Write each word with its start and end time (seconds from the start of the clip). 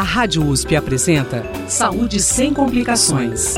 A 0.00 0.02
Rádio 0.02 0.46
USP 0.46 0.76
apresenta 0.76 1.42
Saúde 1.68 2.20
sem 2.20 2.54
complicações. 2.54 3.54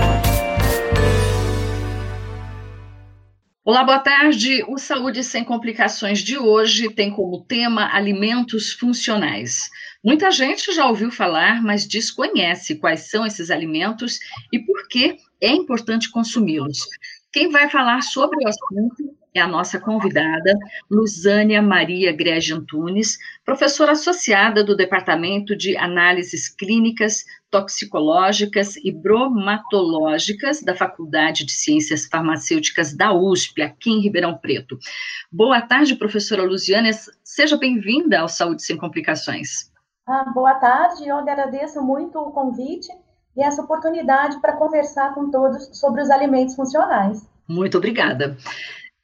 Olá, 3.65 3.85
boa 3.85 4.01
tarde. 4.01 4.65
O 4.67 4.77
Saúde 4.77 5.23
Sem 5.23 5.45
Complicações 5.45 6.19
de 6.19 6.37
hoje 6.37 6.93
tem 6.93 7.13
como 7.13 7.45
tema 7.45 7.95
alimentos 7.95 8.73
funcionais. 8.73 9.71
Muita 10.05 10.33
gente 10.33 10.75
já 10.75 10.89
ouviu 10.89 11.13
falar, 11.13 11.63
mas 11.63 11.87
desconhece 11.87 12.75
quais 12.75 13.09
são 13.09 13.25
esses 13.25 13.49
alimentos 13.49 14.19
e 14.53 14.59
por 14.59 14.89
que 14.89 15.19
é 15.41 15.53
importante 15.53 16.11
consumi-los. 16.11 16.89
Quem 17.31 17.51
vai 17.51 17.71
falar 17.71 18.03
sobre 18.03 18.45
o 18.45 18.49
assunto 18.49 19.15
é 19.35 19.41
a 19.41 19.49
nossa 19.49 19.81
convidada, 19.81 20.59
Luzânia 20.91 21.63
Maria 21.63 22.15
Grege 22.15 22.53
Antunes, 22.53 23.19
professora 23.45 23.93
associada 23.93 24.63
do 24.63 24.77
Departamento 24.77 25.57
de 25.57 25.77
Análises 25.77 26.49
Clínicas, 26.49 27.25
Toxicológicas 27.51 28.77
e 28.77 28.93
Bromatológicas 28.93 30.63
da 30.63 30.75
Faculdade 30.75 31.47
de 31.47 31.53
Ciências 31.53 32.07
Farmacêuticas 32.07 32.95
da 32.95 33.13
USP, 33.13 33.63
aqui 33.63 33.91
em 33.91 34.01
Ribeirão 34.01 34.37
Preto. 34.37 34.79
Boa 35.31 35.63
tarde, 35.63 35.97
professora 35.97 36.43
Luziana, 36.43 36.91
seja 37.25 37.57
bem-vinda 37.57 38.21
ao 38.21 38.29
Saúde 38.29 38.63
Sem 38.63 38.77
Complicações. 38.77 39.73
Ah, 40.07 40.31
boa 40.35 40.55
tarde, 40.55 41.09
eu 41.09 41.17
agradeço 41.17 41.83
muito 41.83 42.19
o 42.19 42.33
convite 42.33 42.89
e 43.37 43.43
essa 43.43 43.63
oportunidade 43.63 44.41
para 44.41 44.57
conversar 44.57 45.15
com 45.15 45.31
todos 45.31 45.79
sobre 45.79 46.03
os 46.03 46.11
alimentos 46.11 46.55
funcionais. 46.55 47.27
Muito 47.49 47.79
obrigada. 47.79 48.37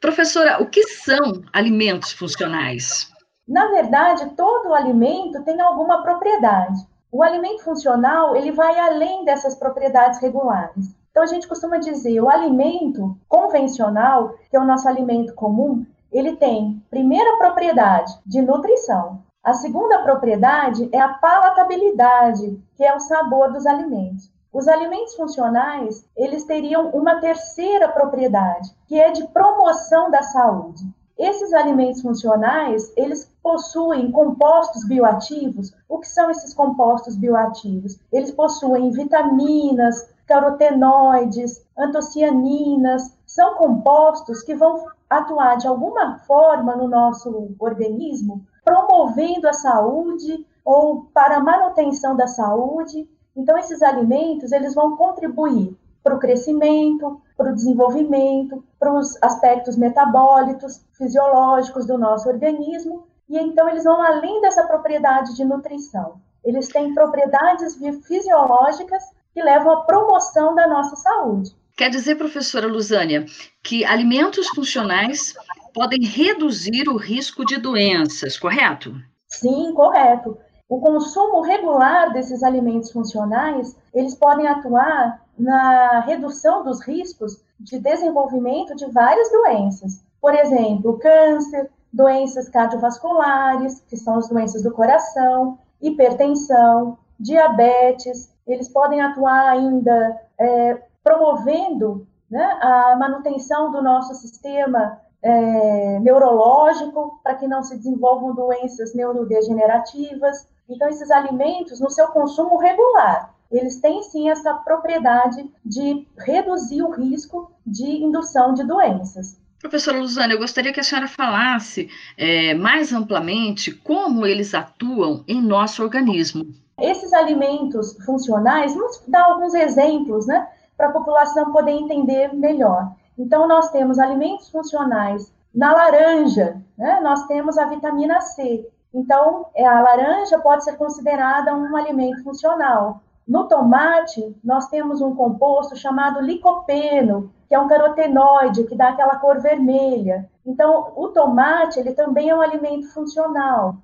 Professora, 0.01 0.63
o 0.63 0.67
que 0.67 0.83
são 0.85 1.43
alimentos 1.53 2.13
funcionais? 2.13 3.11
Na 3.49 3.67
verdade, 3.69 4.31
todo 4.37 4.73
alimento 4.73 5.43
tem 5.43 5.61
alguma 5.61 6.03
propriedade. 6.03 6.87
O 7.11 7.23
alimento 7.23 7.65
funcional, 7.65 8.37
ele 8.37 8.53
vai 8.53 8.79
além 8.79 9.25
dessas 9.25 9.57
propriedades 9.57 10.21
regulares. 10.21 10.95
Então, 11.11 11.23
a 11.23 11.27
gente 11.27 11.49
costuma 11.49 11.79
dizer, 11.79 12.21
o 12.21 12.29
alimento 12.29 13.19
convencional, 13.27 14.35
que 14.49 14.57
é 14.57 14.61
o 14.61 14.65
nosso 14.65 14.89
alimento 14.89 15.35
comum, 15.35 15.85
ele 16.13 16.37
tem, 16.37 16.81
primeira 16.89 17.37
propriedade, 17.37 18.13
de 18.25 18.41
nutrição. 18.41 19.25
A 19.43 19.55
segunda 19.55 20.03
propriedade 20.03 20.89
é 20.93 21.01
a 21.01 21.15
palatabilidade, 21.15 22.63
que 22.77 22.85
é 22.85 22.95
o 22.95 23.01
sabor 23.01 23.53
dos 23.53 23.67
alimentos. 23.67 24.31
Os 24.53 24.67
alimentos 24.67 25.15
funcionais, 25.15 26.05
eles 26.17 26.45
teriam 26.45 26.89
uma 26.91 27.21
terceira 27.21 27.89
propriedade, 27.89 28.75
que 28.87 28.99
é 28.99 29.13
de 29.13 29.27
promoção 29.29 30.11
da 30.11 30.23
saúde. 30.23 30.85
Esses 31.19 31.53
alimentos 31.53 32.01
funcionais, 32.01 32.93
eles 32.97 33.31
possuem 33.43 34.11
compostos 34.11 34.87
bioativos. 34.87 35.75
O 35.89 35.99
que 35.99 36.09
são 36.09 36.31
esses 36.31 36.55
compostos 36.55 37.17
bioativos? 37.17 37.99
Eles 38.13 38.31
possuem 38.31 38.91
vitaminas, 38.91 40.09
carotenoides, 40.27 41.65
antocianinas, 41.77 43.17
são 43.27 43.55
compostos 43.57 44.43
que 44.43 44.55
vão 44.55 44.87
atuar 45.11 45.57
de 45.57 45.67
alguma 45.67 46.19
forma 46.21 46.77
no 46.77 46.87
nosso 46.87 47.55
organismo, 47.59 48.45
promovendo 48.65 49.49
a 49.49 49.53
saúde 49.53 50.47
ou 50.65 51.05
para 51.15 51.39
a 51.39 51.43
manutenção 51.43 52.15
da 52.15 52.27
saúde 52.27 53.09
então, 53.39 53.57
esses 53.57 53.81
alimentos, 53.83 54.51
eles 54.51 54.75
vão 54.75 54.97
contribuir 54.97 55.79
para 56.03 56.17
o 56.17 56.19
crescimento, 56.19 57.23
para 57.37 57.53
o 57.53 57.55
desenvolvimento, 57.55 58.65
para 58.81 58.93
os 58.93 59.17
aspectos 59.23 59.77
metabólicos, 59.77 60.85
fisiológicos 60.93 61.87
do 61.87 61.97
nosso 61.97 62.29
organismo, 62.29 63.07
e 63.29 63.39
então 63.39 63.69
eles 63.69 63.85
vão 63.85 64.03
além 64.03 64.41
dessa 64.41 64.67
propriedade 64.67 65.37
de 65.37 65.45
nutrição. 65.45 66.21
Eles 66.45 66.67
têm 66.67 66.93
propriedades 66.93 67.79
fisiológicas 68.05 69.05
que 69.33 69.41
levam 69.41 69.71
à 69.73 69.85
promoção 69.85 70.57
da 70.57 70.67
nossa 70.67 70.97
saúde. 70.97 71.55
Quer 71.77 71.91
dizer, 71.91 72.17
professora 72.17 72.67
Luzânia, 72.67 73.25
que 73.63 73.85
alimentos 73.85 74.49
funcionais 74.49 75.33
podem 75.73 76.03
reduzir 76.03 76.89
o 76.89 76.97
risco 76.97 77.45
de 77.45 77.57
doenças, 77.57 78.37
correto? 78.37 78.97
Sim, 79.29 79.73
correto. 79.75 80.37
O 80.69 80.81
consumo 80.81 81.41
regular 81.41 82.13
desses 82.13 82.43
alimentos 82.43 82.93
funcionais, 82.93 83.75
eles 83.95 84.15
podem 84.15 84.47
atuar 84.47 85.25
na 85.39 86.01
redução 86.01 86.63
dos 86.63 86.83
riscos 86.83 87.43
de 87.59 87.79
desenvolvimento 87.79 88.77
de 88.77 88.87
várias 88.87 89.31
doenças. 89.33 90.05
Por 90.21 90.35
exemplo, 90.35 90.99
câncer, 90.99 91.71
doenças 91.93 92.49
cardiovasculares, 92.49 93.81
que 93.89 93.97
são 93.97 94.19
as 94.19 94.29
doenças 94.29 94.63
do 94.63 94.73
coração, 94.73 95.59
hipertensão, 95.81 96.99
diabetes. 97.19 98.31
Eles 98.47 98.69
podem 98.69 99.01
atuar 99.01 99.49
ainda 99.49 100.21
é, 100.39 100.83
promovendo 101.03 102.07
né, 102.31 102.45
a 102.61 102.97
manutenção 102.97 103.73
do 103.73 103.83
nosso 103.83 104.15
sistema 104.15 105.01
é, 105.23 105.99
neurológico, 106.01 107.19
para 107.23 107.35
que 107.35 107.49
não 107.49 107.63
se 107.63 107.77
desenvolvam 107.77 108.35
doenças 108.35 108.95
neurodegenerativas. 108.95 110.47
Então, 110.69 110.89
esses 110.89 111.11
alimentos, 111.11 111.81
no 111.81 111.91
seu 111.91 112.09
consumo 112.09 112.59
regular, 112.59 113.35
eles 113.51 113.81
têm 113.81 114.03
sim 114.03 114.29
essa 114.29 114.53
propriedade 114.53 115.51
de 115.65 116.07
reduzir 116.19 116.83
o 116.83 116.91
risco 116.91 117.51
de 117.67 117.87
indução 117.87 118.53
de 118.53 118.65
doenças. 118.65 119.41
Professora 119.61 119.99
Luzana, 119.99 120.35
eu 120.35 120.39
gostaria 120.39 120.73
que 120.73 120.79
a 120.79 120.85
senhora 120.85 121.09
falasse 121.09 121.89
é, 122.17 122.55
mais 122.55 122.93
amplamente 122.93 123.73
como 123.73 124.27
eles 124.27 124.55
atuam 124.55 125.25
em 125.27 125.43
nosso 125.43 125.83
organismo. 125.83 126.47
Esses 126.81 127.13
alimentos 127.13 127.97
funcionais, 128.05 128.75
vamos 128.75 129.03
dar 129.09 129.25
alguns 129.25 129.55
exemplos, 129.55 130.27
né, 130.27 130.47
para 130.77 130.89
a 130.89 130.93
população 130.93 131.51
poder 131.51 131.73
entender 131.73 132.33
melhor. 132.35 132.93
Então, 133.19 133.49
nós 133.49 133.71
temos 133.73 133.99
alimentos 133.99 134.49
funcionais 134.49 135.33
na 135.53 135.73
laranja, 135.73 136.63
né, 136.77 137.01
nós 137.03 137.27
temos 137.27 137.59
a 137.59 137.65
vitamina 137.65 138.21
C, 138.21 138.65
então, 138.93 139.47
é, 139.55 139.67
a 139.67 139.81
laranja 139.81 140.39
pode 140.39 140.65
ser 140.65 140.77
considerada 140.77 141.55
um 141.55 141.77
alimento 141.77 142.23
funcional. 142.23 143.01
No 143.27 143.45
tomate, 143.45 144.35
nós 144.43 144.69
temos 144.69 145.03
um 145.03 145.15
composto 145.15 145.77
chamado 145.77 146.21
licopeno, 146.21 147.31
que 147.47 147.55
é 147.55 147.59
um 147.59 147.69
carotenoide 147.69 148.65
que 148.65 148.75
dá 148.75 148.89
aquela 148.89 149.17
cor 149.17 149.41
vermelha. 149.41 150.29
Então, 150.47 150.93
o 150.97 151.09
tomate, 151.09 151.79
ele 151.79 151.93
também 151.93 152.31
é 152.31 152.35
um 152.35 152.41
alimento 152.41 152.91
funcional. 152.93 153.77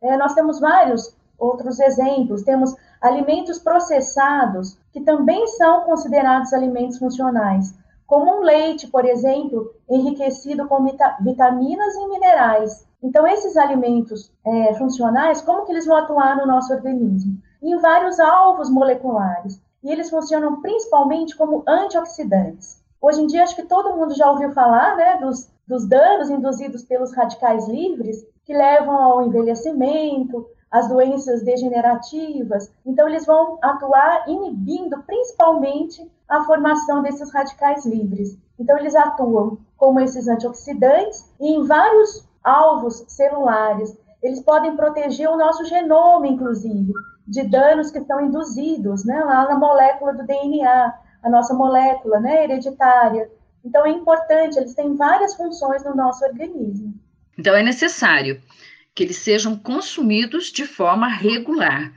É, 0.00 0.16
nós 0.16 0.32
temos 0.32 0.58
vários 0.58 1.14
outros 1.38 1.78
exemplos. 1.78 2.42
Temos 2.42 2.74
alimentos 3.00 3.58
processados, 3.58 4.78
que 4.92 5.00
também 5.02 5.46
são 5.48 5.82
considerados 5.82 6.52
alimentos 6.52 6.98
funcionais, 6.98 7.74
como 8.08 8.38
um 8.38 8.40
leite, 8.40 8.86
por 8.86 9.04
exemplo, 9.04 9.70
enriquecido 9.86 10.66
com 10.66 10.82
vitaminas 11.20 11.94
e 11.94 12.08
minerais. 12.08 12.88
Então, 13.02 13.26
esses 13.26 13.54
alimentos 13.54 14.32
é, 14.46 14.74
funcionais, 14.74 15.42
como 15.42 15.66
que 15.66 15.72
eles 15.72 15.84
vão 15.84 15.98
atuar 15.98 16.38
no 16.38 16.46
nosso 16.46 16.72
organismo? 16.72 17.36
Em 17.62 17.76
vários 17.76 18.18
alvos 18.18 18.70
moleculares. 18.70 19.60
E 19.84 19.92
eles 19.92 20.08
funcionam 20.08 20.62
principalmente 20.62 21.36
como 21.36 21.62
antioxidantes. 21.68 22.82
Hoje 22.98 23.20
em 23.20 23.26
dia, 23.26 23.44
acho 23.44 23.54
que 23.54 23.66
todo 23.66 23.94
mundo 23.94 24.16
já 24.16 24.30
ouviu 24.30 24.52
falar 24.52 24.96
né, 24.96 25.18
dos, 25.18 25.50
dos 25.66 25.86
danos 25.86 26.30
induzidos 26.30 26.82
pelos 26.82 27.14
radicais 27.14 27.68
livres, 27.68 28.26
que 28.46 28.54
levam 28.54 28.96
ao 28.96 29.22
envelhecimento, 29.26 30.46
às 30.70 30.88
doenças 30.88 31.42
degenerativas. 31.42 32.70
Então, 32.84 33.08
eles 33.08 33.24
vão 33.24 33.58
atuar 33.62 34.28
inibindo 34.28 35.02
principalmente 35.02 36.10
a 36.28 36.44
formação 36.44 37.02
desses 37.02 37.32
radicais 37.32 37.86
livres. 37.86 38.38
Então, 38.58 38.76
eles 38.78 38.94
atuam 38.94 39.58
como 39.76 40.00
esses 40.00 40.28
antioxidantes 40.28 41.30
e 41.40 41.54
em 41.54 41.66
vários 41.66 42.28
alvos 42.42 43.04
celulares. 43.08 43.96
Eles 44.22 44.40
podem 44.40 44.76
proteger 44.76 45.28
o 45.28 45.36
nosso 45.36 45.64
genoma, 45.64 46.26
inclusive, 46.26 46.92
de 47.26 47.42
danos 47.44 47.90
que 47.90 47.98
estão 47.98 48.20
induzidos 48.20 49.04
né, 49.04 49.22
lá 49.22 49.48
na 49.48 49.58
molécula 49.58 50.12
do 50.12 50.26
DNA, 50.26 50.94
a 51.22 51.30
nossa 51.30 51.54
molécula 51.54 52.20
né, 52.20 52.44
hereditária. 52.44 53.30
Então, 53.64 53.86
é 53.86 53.90
importante, 53.90 54.58
eles 54.58 54.74
têm 54.74 54.96
várias 54.96 55.34
funções 55.34 55.84
no 55.84 55.94
nosso 55.94 56.24
organismo. 56.24 56.94
Então, 57.38 57.54
é 57.54 57.62
necessário 57.62 58.40
que 58.98 59.04
eles 59.04 59.18
sejam 59.18 59.56
consumidos 59.56 60.46
de 60.46 60.66
forma 60.66 61.06
regular. 61.06 61.92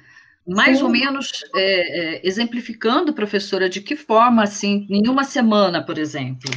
Mais 0.48 0.78
Sim. 0.78 0.84
ou 0.84 0.90
menos 0.92 1.44
é, 1.56 2.20
é, 2.20 2.28
exemplificando, 2.28 3.12
professora, 3.12 3.68
de 3.68 3.82
que 3.82 3.96
forma, 3.96 4.44
assim, 4.44 4.86
em 4.88 5.10
uma 5.10 5.24
semana, 5.24 5.84
por 5.84 5.98
exemplo? 5.98 6.52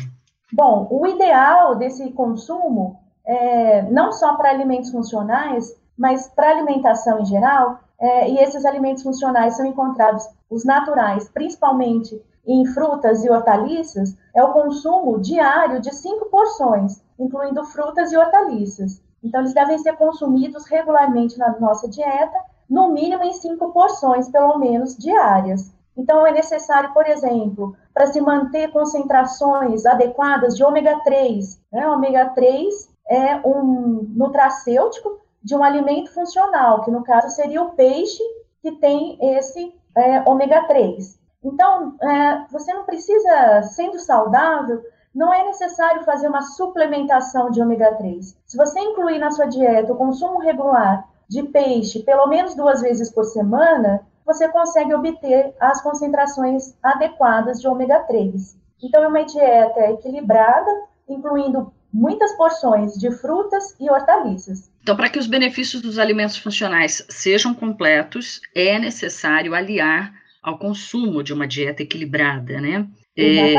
Bom, 0.52 0.86
o 0.90 1.06
ideal 1.06 1.76
desse 1.76 2.10
consumo 2.10 3.00
é, 3.26 3.90
não 3.90 4.12
só 4.12 4.34
para 4.34 4.50
alimentos 4.50 4.90
funcionais, 4.90 5.74
mas 5.96 6.28
para 6.28 6.50
alimentação 6.50 7.22
em 7.22 7.24
geral, 7.24 7.80
é, 7.98 8.28
e 8.28 8.36
esses 8.36 8.66
alimentos 8.66 9.02
funcionais 9.02 9.56
são 9.56 9.64
encontrados, 9.64 10.28
os 10.50 10.62
naturais, 10.62 11.26
principalmente 11.26 12.20
em 12.46 12.66
frutas 12.66 13.24
e 13.24 13.30
hortaliças, 13.30 14.14
é 14.34 14.44
o 14.44 14.52
consumo 14.52 15.18
diário 15.22 15.80
de 15.80 15.94
cinco 15.94 16.26
porções, 16.26 17.02
incluindo 17.18 17.64
frutas 17.64 18.12
e 18.12 18.16
hortaliças. 18.18 19.02
Então, 19.24 19.40
eles 19.40 19.54
devem 19.54 19.78
ser 19.78 19.96
consumidos 19.96 20.66
regularmente 20.66 21.38
na 21.38 21.58
nossa 21.58 21.88
dieta 21.88 22.38
no 22.68 22.88
mínimo 22.90 23.24
em 23.24 23.32
cinco 23.32 23.72
porções, 23.72 24.28
pelo 24.28 24.58
menos, 24.58 24.96
diárias. 24.96 25.72
Então, 25.96 26.26
é 26.26 26.32
necessário, 26.32 26.92
por 26.92 27.06
exemplo, 27.06 27.76
para 27.92 28.06
se 28.06 28.20
manter 28.20 28.70
concentrações 28.70 29.86
adequadas 29.86 30.56
de 30.56 30.64
ômega 30.64 31.00
3. 31.04 31.60
Né? 31.72 31.88
Ômega 31.88 32.30
3 32.30 32.90
é 33.08 33.36
um 33.46 34.06
nutracêutico 34.14 35.20
de 35.42 35.54
um 35.54 35.62
alimento 35.62 36.12
funcional, 36.12 36.82
que 36.82 36.90
no 36.90 37.02
caso 37.02 37.28
seria 37.30 37.62
o 37.62 37.70
peixe, 37.70 38.22
que 38.60 38.72
tem 38.72 39.18
esse 39.36 39.74
é, 39.96 40.22
ômega 40.28 40.66
3. 40.66 41.18
Então, 41.44 41.94
é, 42.00 42.46
você 42.50 42.72
não 42.72 42.84
precisa, 42.84 43.62
sendo 43.62 43.98
saudável, 43.98 44.82
não 45.14 45.32
é 45.32 45.44
necessário 45.44 46.04
fazer 46.04 46.28
uma 46.28 46.42
suplementação 46.42 47.50
de 47.50 47.62
ômega 47.62 47.94
3. 47.94 48.36
Se 48.44 48.56
você 48.56 48.80
incluir 48.80 49.18
na 49.18 49.30
sua 49.30 49.46
dieta 49.46 49.92
o 49.92 49.96
consumo 49.96 50.40
regular 50.40 51.08
de 51.28 51.42
peixe 51.44 52.02
pelo 52.02 52.26
menos 52.26 52.54
duas 52.54 52.82
vezes 52.82 53.10
por 53.10 53.24
semana, 53.24 54.00
você 54.26 54.48
consegue 54.48 54.94
obter 54.94 55.54
as 55.60 55.82
concentrações 55.82 56.74
adequadas 56.82 57.60
de 57.60 57.68
ômega 57.68 58.00
3. 58.00 58.58
Então, 58.82 59.02
é 59.02 59.08
uma 59.08 59.24
dieta 59.24 59.80
equilibrada, 59.90 60.70
incluindo 61.08 61.72
muitas 61.92 62.32
porções 62.36 62.94
de 62.94 63.10
frutas 63.10 63.76
e 63.78 63.88
hortaliças. 63.88 64.70
Então, 64.82 64.96
para 64.96 65.08
que 65.08 65.18
os 65.18 65.26
benefícios 65.26 65.80
dos 65.80 65.98
alimentos 65.98 66.36
funcionais 66.36 67.06
sejam 67.08 67.54
completos, 67.54 68.40
é 68.54 68.78
necessário 68.78 69.54
aliar 69.54 70.12
ao 70.42 70.58
consumo 70.58 71.22
de 71.22 71.32
uma 71.32 71.46
dieta 71.46 71.82
equilibrada, 71.82 72.60
né? 72.60 72.86
É, 73.16 73.54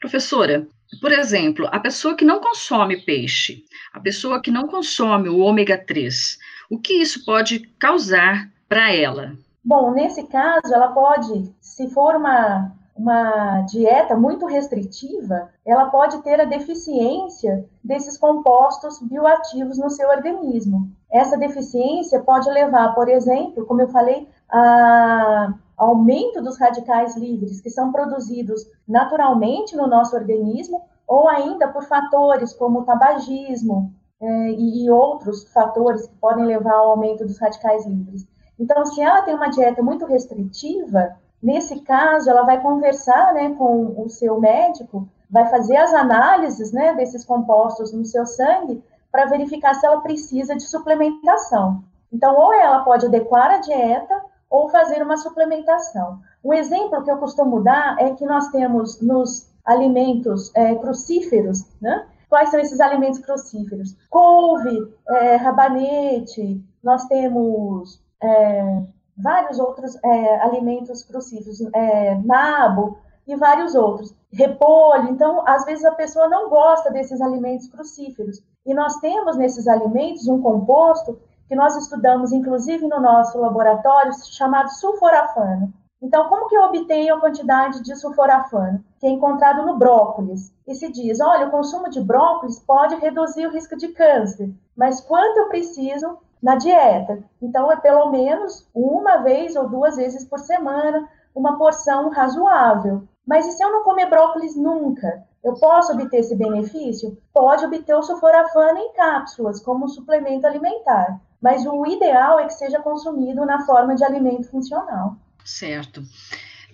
professora, 0.00 0.66
por 1.00 1.12
exemplo, 1.12 1.68
a 1.70 1.80
pessoa 1.80 2.16
que 2.16 2.24
não 2.24 2.40
consome 2.40 3.04
peixe, 3.04 3.64
a 3.92 4.00
pessoa 4.00 4.40
que 4.40 4.50
não 4.50 4.66
consome 4.66 5.28
o 5.28 5.38
ômega 5.38 5.76
3, 5.76 6.38
o 6.70 6.78
que 6.78 6.94
isso 6.94 7.24
pode 7.24 7.60
causar 7.78 8.50
para 8.68 8.92
ela? 8.92 9.36
Bom, 9.64 9.92
nesse 9.92 10.22
caso, 10.24 10.72
ela 10.72 10.88
pode, 10.88 11.52
se 11.60 11.90
for 11.90 12.14
uma, 12.14 12.72
uma 12.96 13.62
dieta 13.62 14.16
muito 14.16 14.46
restritiva, 14.46 15.50
ela 15.64 15.86
pode 15.86 16.22
ter 16.22 16.40
a 16.40 16.44
deficiência 16.44 17.64
desses 17.82 18.16
compostos 18.16 19.00
bioativos 19.00 19.78
no 19.78 19.90
seu 19.90 20.08
organismo. 20.08 20.90
Essa 21.10 21.36
deficiência 21.36 22.20
pode 22.20 22.48
levar, 22.50 22.94
por 22.94 23.08
exemplo, 23.08 23.66
como 23.66 23.82
eu 23.82 23.88
falei, 23.88 24.28
a 24.48 25.52
aumento 25.76 26.42
dos 26.42 26.58
radicais 26.58 27.16
livres 27.16 27.60
que 27.60 27.70
são 27.70 27.92
produzidos 27.92 28.66
naturalmente 28.86 29.76
no 29.76 29.86
nosso 29.86 30.16
organismo, 30.16 30.82
ou 31.06 31.28
ainda 31.28 31.68
por 31.68 31.84
fatores 31.84 32.52
como 32.54 32.80
o 32.80 32.84
tabagismo 32.84 33.92
é, 34.20 34.50
e 34.50 34.90
outros 34.90 35.44
fatores 35.52 36.06
que 36.06 36.14
podem 36.16 36.46
levar 36.46 36.74
ao 36.74 36.90
aumento 36.90 37.24
dos 37.24 37.38
radicais 37.38 37.86
livres. 37.86 38.26
Então, 38.58 38.84
se 38.86 39.00
ela 39.00 39.22
tem 39.22 39.34
uma 39.34 39.50
dieta 39.50 39.82
muito 39.82 40.06
restritiva, 40.06 41.16
nesse 41.42 41.80
caso, 41.80 42.30
ela 42.30 42.42
vai 42.42 42.60
conversar 42.60 43.34
né, 43.34 43.54
com 43.54 43.94
o 44.02 44.08
seu 44.08 44.40
médico, 44.40 45.06
vai 45.30 45.46
fazer 45.50 45.76
as 45.76 45.92
análises 45.92 46.72
né, 46.72 46.94
desses 46.94 47.24
compostos 47.24 47.92
no 47.92 48.04
seu 48.04 48.24
sangue 48.26 48.82
para 49.12 49.26
verificar 49.26 49.74
se 49.74 49.86
ela 49.86 50.00
precisa 50.00 50.54
de 50.56 50.62
suplementação. 50.62 51.84
Então, 52.12 52.34
ou 52.34 52.54
ela 52.54 52.82
pode 52.84 53.06
adequar 53.06 53.50
a 53.50 53.58
dieta, 53.58 54.22
ou 54.50 54.68
fazer 54.68 55.02
uma 55.02 55.16
suplementação. 55.16 56.20
Um 56.44 56.52
exemplo 56.52 57.02
que 57.02 57.10
eu 57.10 57.18
costumo 57.18 57.62
dar 57.62 57.96
é 57.98 58.12
que 58.14 58.24
nós 58.24 58.48
temos 58.48 59.00
nos 59.00 59.50
alimentos 59.64 60.54
é, 60.54 60.74
crucíferos, 60.76 61.64
né? 61.80 62.06
Quais 62.28 62.50
são 62.50 62.58
esses 62.58 62.80
alimentos 62.80 63.20
crucíferos? 63.20 63.96
Couve, 64.10 64.92
é, 65.08 65.36
rabanete, 65.36 66.62
nós 66.82 67.04
temos 67.06 68.00
é, 68.22 68.82
vários 69.16 69.58
outros 69.58 69.96
é, 70.04 70.40
alimentos 70.42 71.02
crucíferos, 71.02 71.60
é, 71.74 72.16
nabo 72.24 72.98
e 73.26 73.36
vários 73.36 73.74
outros. 73.74 74.14
Repolho, 74.32 75.08
então, 75.08 75.42
às 75.46 75.64
vezes 75.64 75.84
a 75.84 75.92
pessoa 75.92 76.28
não 76.28 76.48
gosta 76.48 76.90
desses 76.90 77.20
alimentos 77.20 77.68
crucíferos. 77.68 78.42
E 78.64 78.74
nós 78.74 78.96
temos 78.96 79.36
nesses 79.36 79.66
alimentos 79.66 80.26
um 80.28 80.42
composto 80.42 81.18
que 81.48 81.54
nós 81.54 81.76
estudamos, 81.76 82.32
inclusive 82.32 82.86
no 82.86 83.00
nosso 83.00 83.38
laboratório, 83.38 84.12
chamado 84.32 84.68
sulforafano. 84.70 85.72
Então, 86.02 86.28
como 86.28 86.48
que 86.48 86.54
eu 86.54 86.62
obtenho 86.62 87.14
a 87.14 87.20
quantidade 87.20 87.82
de 87.82 87.96
sulforafano? 87.96 88.84
Que 89.00 89.06
é 89.06 89.10
encontrado 89.10 89.64
no 89.64 89.78
brócolis. 89.78 90.52
E 90.66 90.74
se 90.74 90.90
diz, 90.92 91.20
olha, 91.20 91.46
o 91.46 91.50
consumo 91.50 91.88
de 91.88 92.00
brócolis 92.00 92.58
pode 92.60 92.96
reduzir 92.96 93.46
o 93.46 93.50
risco 93.50 93.76
de 93.76 93.88
câncer, 93.88 94.52
mas 94.76 95.00
quanto 95.00 95.38
eu 95.38 95.48
preciso 95.48 96.18
na 96.42 96.56
dieta? 96.56 97.22
Então, 97.40 97.72
é 97.72 97.76
pelo 97.76 98.10
menos 98.10 98.68
uma 98.74 99.18
vez 99.18 99.56
ou 99.56 99.68
duas 99.68 99.96
vezes 99.96 100.24
por 100.24 100.38
semana, 100.38 101.08
uma 101.34 101.56
porção 101.56 102.10
razoável. 102.10 103.02
Mas 103.26 103.46
e 103.46 103.52
se 103.52 103.62
eu 103.64 103.72
não 103.72 103.82
comer 103.82 104.10
brócolis 104.10 104.54
nunca? 104.54 105.24
Eu 105.42 105.54
posso 105.54 105.92
obter 105.92 106.18
esse 106.18 106.36
benefício? 106.36 107.16
Pode 107.32 107.64
obter 107.64 107.94
o 107.94 108.02
sulforafano 108.02 108.78
em 108.78 108.92
cápsulas, 108.92 109.60
como 109.60 109.86
um 109.86 109.88
suplemento 109.88 110.46
alimentar 110.46 111.20
mas 111.40 111.66
o 111.66 111.86
ideal 111.86 112.40
é 112.40 112.46
que 112.46 112.54
seja 112.54 112.80
consumido 112.80 113.44
na 113.44 113.64
forma 113.64 113.94
de 113.94 114.04
alimento 114.04 114.48
funcional. 114.50 115.16
Certo. 115.44 116.02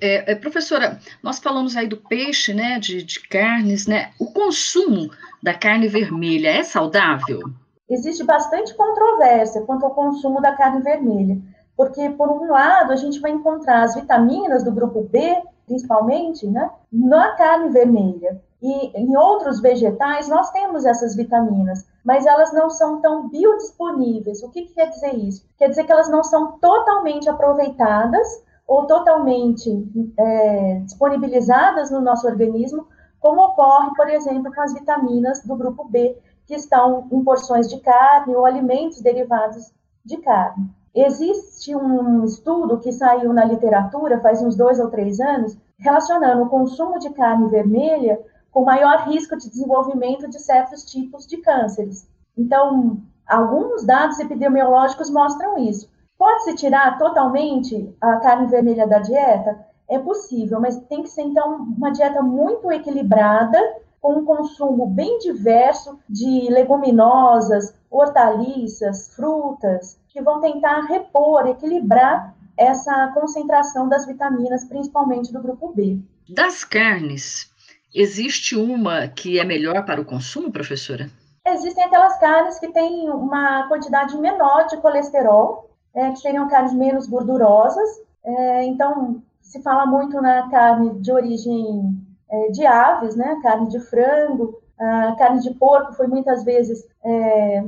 É, 0.01 0.33
é, 0.33 0.35
professora, 0.35 0.99
nós 1.23 1.39
falamos 1.39 1.77
aí 1.77 1.87
do 1.87 1.97
peixe, 1.97 2.53
né, 2.53 2.79
de, 2.81 3.05
de 3.05 3.21
carnes, 3.29 3.87
né? 3.87 4.11
O 4.19 4.33
consumo 4.33 5.11
da 5.41 5.55
carne 5.55 5.87
vermelha 5.87 6.49
é 6.49 6.65
saudável? 6.65 7.41
Existe 7.89 8.25
bastante 8.25 8.75
controvérsia 8.75 9.63
quanto 9.63 9.85
ao 9.85 9.95
consumo 9.95 10.41
da 10.41 10.57
carne 10.57 10.83
vermelha, 10.83 11.39
porque 11.77 12.11
por 12.11 12.29
um 12.31 12.51
lado 12.51 12.91
a 12.93 12.97
gente 12.97 13.21
vai 13.21 13.31
encontrar 13.31 13.83
as 13.83 13.95
vitaminas 13.95 14.65
do 14.65 14.73
grupo 14.73 15.03
B, 15.03 15.41
principalmente, 15.67 16.47
né, 16.49 16.69
na 16.93 17.37
carne 17.37 17.69
vermelha. 17.71 18.43
E 18.61 18.99
em 18.99 19.17
outros 19.17 19.61
vegetais 19.61 20.29
nós 20.29 20.51
temos 20.51 20.85
essas 20.85 21.15
vitaminas, 21.15 21.87
mas 22.05 22.27
elas 22.27 22.53
não 22.53 22.69
são 22.69 23.01
tão 23.01 23.29
biodisponíveis. 23.29 24.43
O 24.43 24.51
que, 24.51 24.63
que 24.63 24.75
quer 24.75 24.89
dizer 24.89 25.15
isso? 25.15 25.47
Quer 25.57 25.69
dizer 25.69 25.85
que 25.85 25.93
elas 25.93 26.11
não 26.11 26.25
são 26.25 26.59
totalmente 26.59 27.29
aproveitadas 27.29 28.27
ou 28.67 28.87
totalmente 28.87 29.71
é, 30.19 30.81
disponibilizadas 30.81 31.91
no 31.91 32.01
nosso 32.01 32.27
organismo, 32.27 32.87
como 33.21 33.41
ocorre, 33.43 33.95
por 33.95 34.09
exemplo, 34.09 34.53
com 34.53 34.61
as 34.61 34.75
vitaminas 34.75 35.43
do 35.45 35.55
grupo 35.55 35.85
B, 35.89 36.19
que 36.47 36.55
estão 36.55 37.07
em 37.13 37.23
porções 37.23 37.69
de 37.69 37.79
carne 37.81 38.35
ou 38.35 38.45
alimentos 38.45 39.01
derivados 39.01 39.73
de 40.05 40.17
carne. 40.19 40.69
Existe 40.95 41.75
um 41.75 42.25
estudo 42.25 42.79
que 42.79 42.93
saiu 42.93 43.33
na 43.33 43.45
literatura 43.45 44.21
faz 44.21 44.43
uns 44.43 44.57
dois 44.57 44.79
ou 44.79 44.91
três 44.91 45.21
anos, 45.21 45.57
relacionando 45.79 46.43
o 46.43 46.49
consumo 46.49 46.99
de 46.99 47.11
carne 47.11 47.49
vermelha 47.49 48.21
com 48.53 48.65
maior 48.65 49.09
risco 49.09 49.37
de 49.37 49.49
desenvolvimento 49.49 50.29
de 50.29 50.39
certos 50.39 50.85
tipos 50.85 51.27
de 51.27 51.39
cânceres. 51.39 52.07
Então, 52.37 52.99
alguns 53.27 53.85
dados 53.85 54.21
epidemiológicos 54.21 55.11
mostram 55.11 55.59
isso. 55.59 55.91
Pode-se 56.19 56.55
tirar 56.55 56.99
totalmente 56.99 57.93
a 58.01 58.19
carne 58.19 58.47
vermelha 58.47 58.87
da 58.87 58.99
dieta? 58.99 59.67
É 59.89 59.99
possível, 59.99 60.61
mas 60.61 60.79
tem 60.83 61.03
que 61.03 61.09
ser, 61.09 61.23
então, 61.23 61.57
uma 61.77 61.91
dieta 61.91 62.23
muito 62.23 62.71
equilibrada, 62.71 63.59
com 64.01 64.19
um 64.19 64.25
consumo 64.25 64.87
bem 64.87 65.19
diverso 65.19 65.99
de 66.09 66.49
leguminosas, 66.51 67.75
hortaliças, 67.91 69.15
frutas, 69.15 69.99
que 70.09 70.21
vão 70.21 70.41
tentar 70.41 70.81
repor, 70.87 71.47
equilibrar 71.47 72.35
essa 72.57 73.09
concentração 73.15 73.89
das 73.89 74.05
vitaminas, 74.05 74.65
principalmente 74.65 75.33
do 75.33 75.41
grupo 75.41 75.73
B. 75.73 76.01
Das 76.29 76.65
carnes, 76.65 77.52
Existe 77.95 78.57
uma 78.57 79.07
que 79.07 79.39
é 79.39 79.45
melhor 79.45 79.85
para 79.85 80.01
o 80.01 80.05
consumo, 80.05 80.51
professora? 80.51 81.11
Existem 81.47 81.85
aquelas 81.85 82.19
carnes 82.19 82.59
que 82.59 82.69
têm 82.69 83.11
uma 83.11 83.69
quantidade 83.69 84.17
menor 84.17 84.67
de 84.67 84.79
colesterol, 84.79 85.69
é, 85.95 86.11
que 86.11 86.21
seriam 86.21 86.49
carnes 86.49 86.73
menos 86.73 87.07
gordurosas. 87.07 88.01
É, 88.25 88.65
então, 88.65 89.23
se 89.43 89.61
fala 89.63 89.85
muito 89.85 90.21
na 90.23 90.49
carne 90.49 91.01
de 91.01 91.13
origem 91.13 91.95
é, 92.31 92.49
de 92.49 92.65
aves, 92.65 93.15
né? 93.15 93.39
Carne 93.43 93.69
de 93.69 93.79
frango, 93.81 94.59
a 94.79 95.15
carne 95.17 95.41
de 95.41 95.53
porco 95.55 95.93
foi 95.93 96.07
muitas 96.07 96.45
vezes 96.45 96.87
é, 97.05 97.63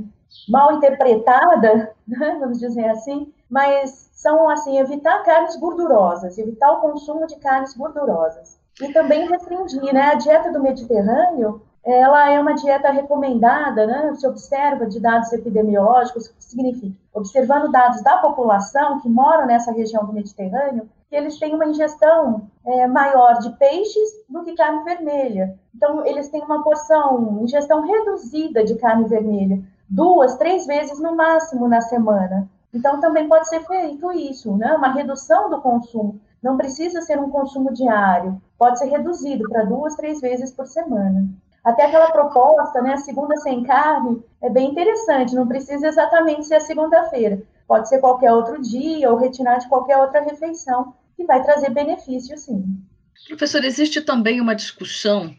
mal 0.48 0.72
interpretada, 0.72 1.92
né? 2.08 2.36
vamos 2.40 2.58
dizer 2.60 2.88
assim, 2.88 3.30
mas 3.50 4.10
são 4.14 4.48
assim 4.48 4.78
evitar 4.78 5.22
carnes 5.22 5.56
gordurosas, 5.56 6.38
evitar 6.38 6.72
o 6.72 6.80
consumo 6.80 7.26
de 7.26 7.36
carnes 7.36 7.76
gordurosas 7.76 8.63
e 8.80 8.92
também 8.92 9.28
restringir, 9.28 9.92
né? 9.92 10.12
A 10.12 10.14
dieta 10.14 10.52
do 10.52 10.62
Mediterrâneo, 10.62 11.62
ela 11.84 12.30
é 12.30 12.40
uma 12.40 12.54
dieta 12.54 12.90
recomendada, 12.90 13.86
né? 13.86 14.14
Se 14.14 14.26
observa 14.26 14.86
de 14.86 14.98
dados 14.98 15.32
epidemiológicos, 15.32 16.28
que 16.28 16.44
significa? 16.44 16.96
Observando 17.12 17.70
dados 17.70 18.02
da 18.02 18.18
população 18.18 19.00
que 19.00 19.08
mora 19.08 19.46
nessa 19.46 19.70
região 19.70 20.04
do 20.04 20.12
Mediterrâneo, 20.12 20.88
que 21.08 21.14
eles 21.14 21.38
têm 21.38 21.54
uma 21.54 21.66
ingestão 21.66 22.48
é, 22.66 22.86
maior 22.86 23.38
de 23.38 23.50
peixes 23.50 24.08
do 24.28 24.42
que 24.42 24.54
carne 24.54 24.82
vermelha. 24.82 25.56
Então, 25.74 26.04
eles 26.04 26.28
têm 26.28 26.42
uma 26.42 26.62
porção, 26.62 27.38
ingestão 27.42 27.86
reduzida 27.86 28.64
de 28.64 28.74
carne 28.76 29.04
vermelha, 29.04 29.62
duas, 29.88 30.36
três 30.36 30.66
vezes 30.66 30.98
no 31.00 31.14
máximo 31.14 31.68
na 31.68 31.80
semana. 31.80 32.48
Então, 32.72 32.98
também 32.98 33.28
pode 33.28 33.48
ser 33.48 33.60
feito 33.64 34.10
isso, 34.12 34.56
né? 34.56 34.72
Uma 34.72 34.92
redução 34.92 35.48
do 35.48 35.60
consumo. 35.60 36.18
Não 36.44 36.58
precisa 36.58 37.00
ser 37.00 37.18
um 37.18 37.30
consumo 37.30 37.72
diário, 37.72 38.38
pode 38.58 38.78
ser 38.78 38.90
reduzido 38.90 39.48
para 39.48 39.64
duas, 39.64 39.96
três 39.96 40.20
vezes 40.20 40.52
por 40.52 40.66
semana. 40.66 41.26
Até 41.64 41.86
aquela 41.86 42.10
proposta, 42.10 42.82
né, 42.82 42.92
a 42.92 42.98
segunda 42.98 43.34
sem 43.38 43.62
carne, 43.62 44.22
é 44.42 44.50
bem 44.50 44.70
interessante, 44.70 45.34
não 45.34 45.48
precisa 45.48 45.88
exatamente 45.88 46.44
ser 46.44 46.56
a 46.56 46.60
segunda-feira. 46.60 47.42
Pode 47.66 47.88
ser 47.88 47.98
qualquer 47.98 48.30
outro 48.30 48.60
dia 48.60 49.10
ou 49.10 49.16
retirar 49.16 49.56
de 49.56 49.66
qualquer 49.70 49.96
outra 49.96 50.20
refeição, 50.20 50.92
que 51.16 51.24
vai 51.24 51.42
trazer 51.42 51.70
benefício, 51.70 52.36
sim. 52.36 52.78
Professor, 53.26 53.64
existe 53.64 54.02
também 54.02 54.38
uma 54.38 54.54
discussão 54.54 55.34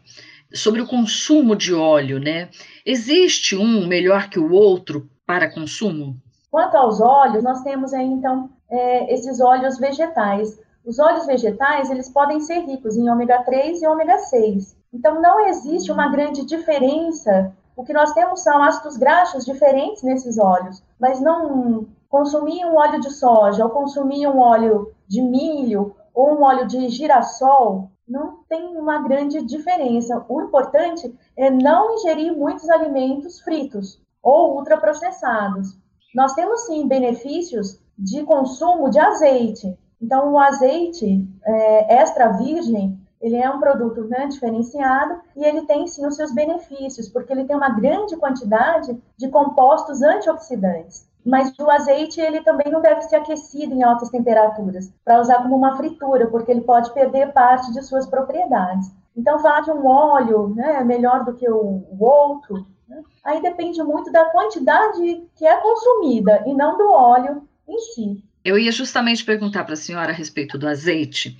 sobre 0.52 0.80
o 0.80 0.88
consumo 0.88 1.54
de 1.54 1.72
óleo, 1.72 2.18
né? 2.18 2.48
Existe 2.84 3.54
um 3.54 3.86
melhor 3.86 4.28
que 4.28 4.40
o 4.40 4.50
outro 4.50 5.08
para 5.24 5.48
consumo? 5.48 6.20
Quanto 6.50 6.76
aos 6.76 7.00
óleos, 7.00 7.44
nós 7.44 7.62
temos 7.62 7.94
aí, 7.94 8.06
então, 8.06 8.50
é, 8.68 9.14
esses 9.14 9.40
óleos 9.40 9.78
vegetais. 9.78 10.65
Os 10.86 11.00
óleos 11.00 11.26
vegetais, 11.26 11.90
eles 11.90 12.08
podem 12.08 12.40
ser 12.40 12.60
ricos 12.60 12.96
em 12.96 13.10
ômega 13.10 13.42
3 13.42 13.82
e 13.82 13.86
ômega 13.88 14.18
6. 14.18 14.76
Então, 14.92 15.20
não 15.20 15.46
existe 15.48 15.90
uma 15.90 16.08
grande 16.08 16.46
diferença. 16.46 17.52
O 17.76 17.82
que 17.82 17.92
nós 17.92 18.12
temos 18.12 18.40
são 18.42 18.62
ácidos 18.62 18.96
graxos 18.96 19.44
diferentes 19.44 20.04
nesses 20.04 20.38
óleos, 20.38 20.82
mas 21.00 21.20
não 21.20 21.88
consumir 22.08 22.64
um 22.64 22.76
óleo 22.76 23.00
de 23.00 23.10
soja 23.10 23.64
ou 23.64 23.70
consumir 23.70 24.28
um 24.28 24.38
óleo 24.38 24.94
de 25.08 25.20
milho 25.20 25.96
ou 26.14 26.38
um 26.38 26.42
óleo 26.44 26.66
de 26.66 26.88
girassol 26.88 27.90
não 28.08 28.44
tem 28.48 28.76
uma 28.76 29.02
grande 29.02 29.44
diferença. 29.44 30.24
O 30.28 30.40
importante 30.40 31.12
é 31.36 31.50
não 31.50 31.94
ingerir 31.94 32.32
muitos 32.32 32.70
alimentos 32.70 33.40
fritos 33.40 34.00
ou 34.22 34.56
ultraprocessados. 34.56 35.76
Nós 36.14 36.32
temos 36.34 36.66
sim 36.66 36.86
benefícios 36.86 37.80
de 37.98 38.22
consumo 38.22 38.88
de 38.88 39.00
azeite. 39.00 39.76
Então, 40.00 40.32
o 40.32 40.38
azeite 40.38 41.26
é, 41.44 41.96
extra 41.96 42.32
virgem, 42.32 42.98
ele 43.20 43.36
é 43.36 43.50
um 43.50 43.58
produto 43.58 44.04
né, 44.04 44.26
diferenciado 44.26 45.20
e 45.34 45.44
ele 45.44 45.62
tem 45.62 45.86
sim 45.86 46.06
os 46.06 46.16
seus 46.16 46.32
benefícios, 46.34 47.08
porque 47.08 47.32
ele 47.32 47.44
tem 47.44 47.56
uma 47.56 47.70
grande 47.70 48.16
quantidade 48.16 48.96
de 49.16 49.28
compostos 49.28 50.02
antioxidantes. 50.02 51.08
Mas 51.24 51.52
o 51.58 51.68
azeite, 51.68 52.20
ele 52.20 52.40
também 52.42 52.70
não 52.70 52.80
deve 52.80 53.02
ser 53.02 53.16
aquecido 53.16 53.74
em 53.74 53.82
altas 53.82 54.10
temperaturas, 54.10 54.92
para 55.04 55.20
usar 55.20 55.42
como 55.42 55.56
uma 55.56 55.76
fritura, 55.76 56.28
porque 56.28 56.52
ele 56.52 56.60
pode 56.60 56.92
perder 56.94 57.32
parte 57.32 57.72
de 57.72 57.82
suas 57.82 58.06
propriedades. 58.06 58.92
Então, 59.16 59.40
falar 59.40 59.62
de 59.62 59.72
um 59.72 59.86
óleo 59.86 60.54
né, 60.54 60.76
é 60.76 60.84
melhor 60.84 61.24
do 61.24 61.32
que 61.32 61.50
o, 61.50 61.82
outro, 61.98 62.64
né, 62.86 63.02
aí 63.24 63.42
depende 63.42 63.82
muito 63.82 64.12
da 64.12 64.26
quantidade 64.26 65.26
que 65.34 65.44
é 65.44 65.56
consumida 65.56 66.44
e 66.46 66.54
não 66.54 66.76
do 66.76 66.92
óleo 66.92 67.42
em 67.66 67.78
si. 67.78 68.22
Eu 68.46 68.56
ia 68.56 68.70
justamente 68.70 69.24
perguntar 69.24 69.64
para 69.64 69.74
a 69.74 69.76
senhora 69.76 70.12
a 70.12 70.14
respeito 70.14 70.56
do 70.56 70.68
azeite, 70.68 71.36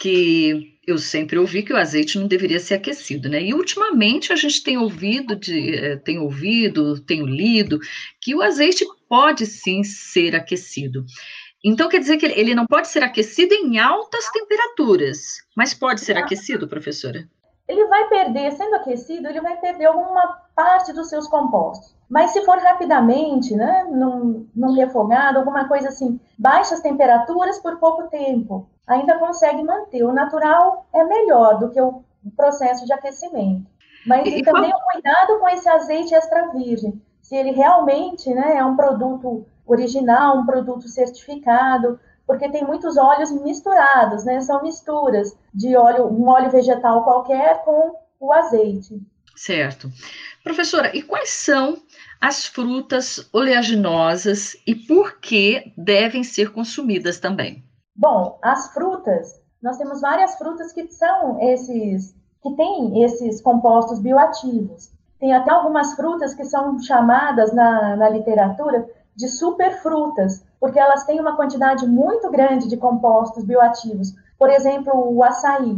que 0.00 0.76
eu 0.84 0.98
sempre 0.98 1.38
ouvi 1.38 1.62
que 1.62 1.72
o 1.72 1.76
azeite 1.76 2.18
não 2.18 2.26
deveria 2.26 2.58
ser 2.58 2.74
aquecido, 2.74 3.28
né? 3.28 3.40
E 3.40 3.54
ultimamente 3.54 4.32
a 4.32 4.36
gente 4.36 4.60
tem 4.60 4.76
ouvido, 4.76 5.36
de, 5.36 5.76
eh, 5.76 5.96
tem 5.98 6.18
ouvido, 6.18 6.98
tenho 7.02 7.24
lido 7.24 7.78
que 8.20 8.34
o 8.34 8.42
azeite 8.42 8.84
pode 9.08 9.46
sim 9.46 9.84
ser 9.84 10.34
aquecido. 10.34 11.06
Então 11.62 11.88
quer 11.88 12.00
dizer 12.00 12.16
que 12.16 12.26
ele 12.26 12.52
não 12.52 12.66
pode 12.66 12.88
ser 12.88 13.04
aquecido 13.04 13.54
em 13.54 13.78
altas 13.78 14.28
temperaturas, 14.32 15.44
mas 15.56 15.72
pode 15.72 16.00
ser 16.00 16.16
aquecido, 16.16 16.66
professora? 16.66 17.28
Ele 17.70 17.86
vai 17.86 18.08
perder, 18.08 18.50
sendo 18.50 18.74
aquecido, 18.74 19.28
ele 19.28 19.40
vai 19.40 19.56
perder 19.56 19.84
alguma 19.84 20.40
parte 20.56 20.92
dos 20.92 21.08
seus 21.08 21.28
compostos. 21.28 21.94
Mas 22.08 22.32
se 22.32 22.44
for 22.44 22.58
rapidamente, 22.58 23.54
né, 23.54 23.86
num, 23.88 24.48
num 24.52 24.72
refogado, 24.72 25.38
alguma 25.38 25.68
coisa 25.68 25.88
assim, 25.88 26.18
baixas 26.36 26.80
temperaturas 26.80 27.60
por 27.60 27.78
pouco 27.78 28.08
tempo, 28.08 28.68
ainda 28.84 29.20
consegue 29.20 29.62
manter. 29.62 30.02
O 30.02 30.12
natural 30.12 30.84
é 30.92 31.04
melhor 31.04 31.60
do 31.60 31.70
que 31.70 31.80
o 31.80 32.02
processo 32.36 32.84
de 32.84 32.92
aquecimento. 32.92 33.70
Mas 34.04 34.26
e, 34.26 34.42
também 34.42 34.72
o 34.72 34.92
cuidado 34.92 35.38
com 35.38 35.48
esse 35.48 35.68
azeite 35.68 36.12
extra 36.12 36.50
virgem. 36.50 37.00
Se 37.22 37.36
ele 37.36 37.52
realmente 37.52 38.34
né, 38.34 38.56
é 38.56 38.64
um 38.64 38.74
produto 38.74 39.46
original, 39.64 40.38
um 40.38 40.46
produto 40.46 40.88
certificado, 40.88 42.00
porque 42.30 42.48
tem 42.48 42.64
muitos 42.64 42.96
óleos 42.96 43.32
misturados, 43.42 44.24
né? 44.24 44.40
São 44.40 44.62
misturas 44.62 45.36
de 45.52 45.76
óleo, 45.76 46.06
um 46.06 46.28
óleo 46.28 46.48
vegetal 46.48 47.02
qualquer 47.02 47.64
com 47.64 47.96
o 48.20 48.32
azeite. 48.32 49.02
Certo. 49.34 49.90
Professora, 50.44 50.96
e 50.96 51.02
quais 51.02 51.30
são 51.30 51.78
as 52.20 52.46
frutas 52.46 53.28
oleaginosas 53.32 54.54
e 54.64 54.76
por 54.76 55.18
que 55.18 55.72
devem 55.76 56.22
ser 56.22 56.52
consumidas 56.52 57.18
também? 57.18 57.64
Bom, 57.96 58.38
as 58.40 58.72
frutas, 58.72 59.42
nós 59.60 59.76
temos 59.76 60.00
várias 60.00 60.36
frutas 60.38 60.72
que 60.72 60.86
são 60.86 61.36
esses 61.42 62.14
que 62.44 62.54
têm 62.54 63.02
esses 63.02 63.40
compostos 63.40 63.98
bioativos. 63.98 64.92
Tem 65.18 65.34
até 65.34 65.50
algumas 65.50 65.94
frutas 65.94 66.32
que 66.32 66.44
são 66.44 66.78
chamadas 66.78 67.52
na, 67.52 67.96
na 67.96 68.08
literatura 68.08 68.88
de 69.16 69.28
superfrutas, 69.28 70.44
porque 70.60 70.78
elas 70.78 71.04
têm 71.04 71.18
uma 71.18 71.34
quantidade 71.34 71.86
muito 71.86 72.30
grande 72.30 72.68
de 72.68 72.76
compostos 72.76 73.44
bioativos. 73.44 74.14
Por 74.38 74.50
exemplo, 74.50 74.92
o 74.94 75.24
açaí. 75.24 75.76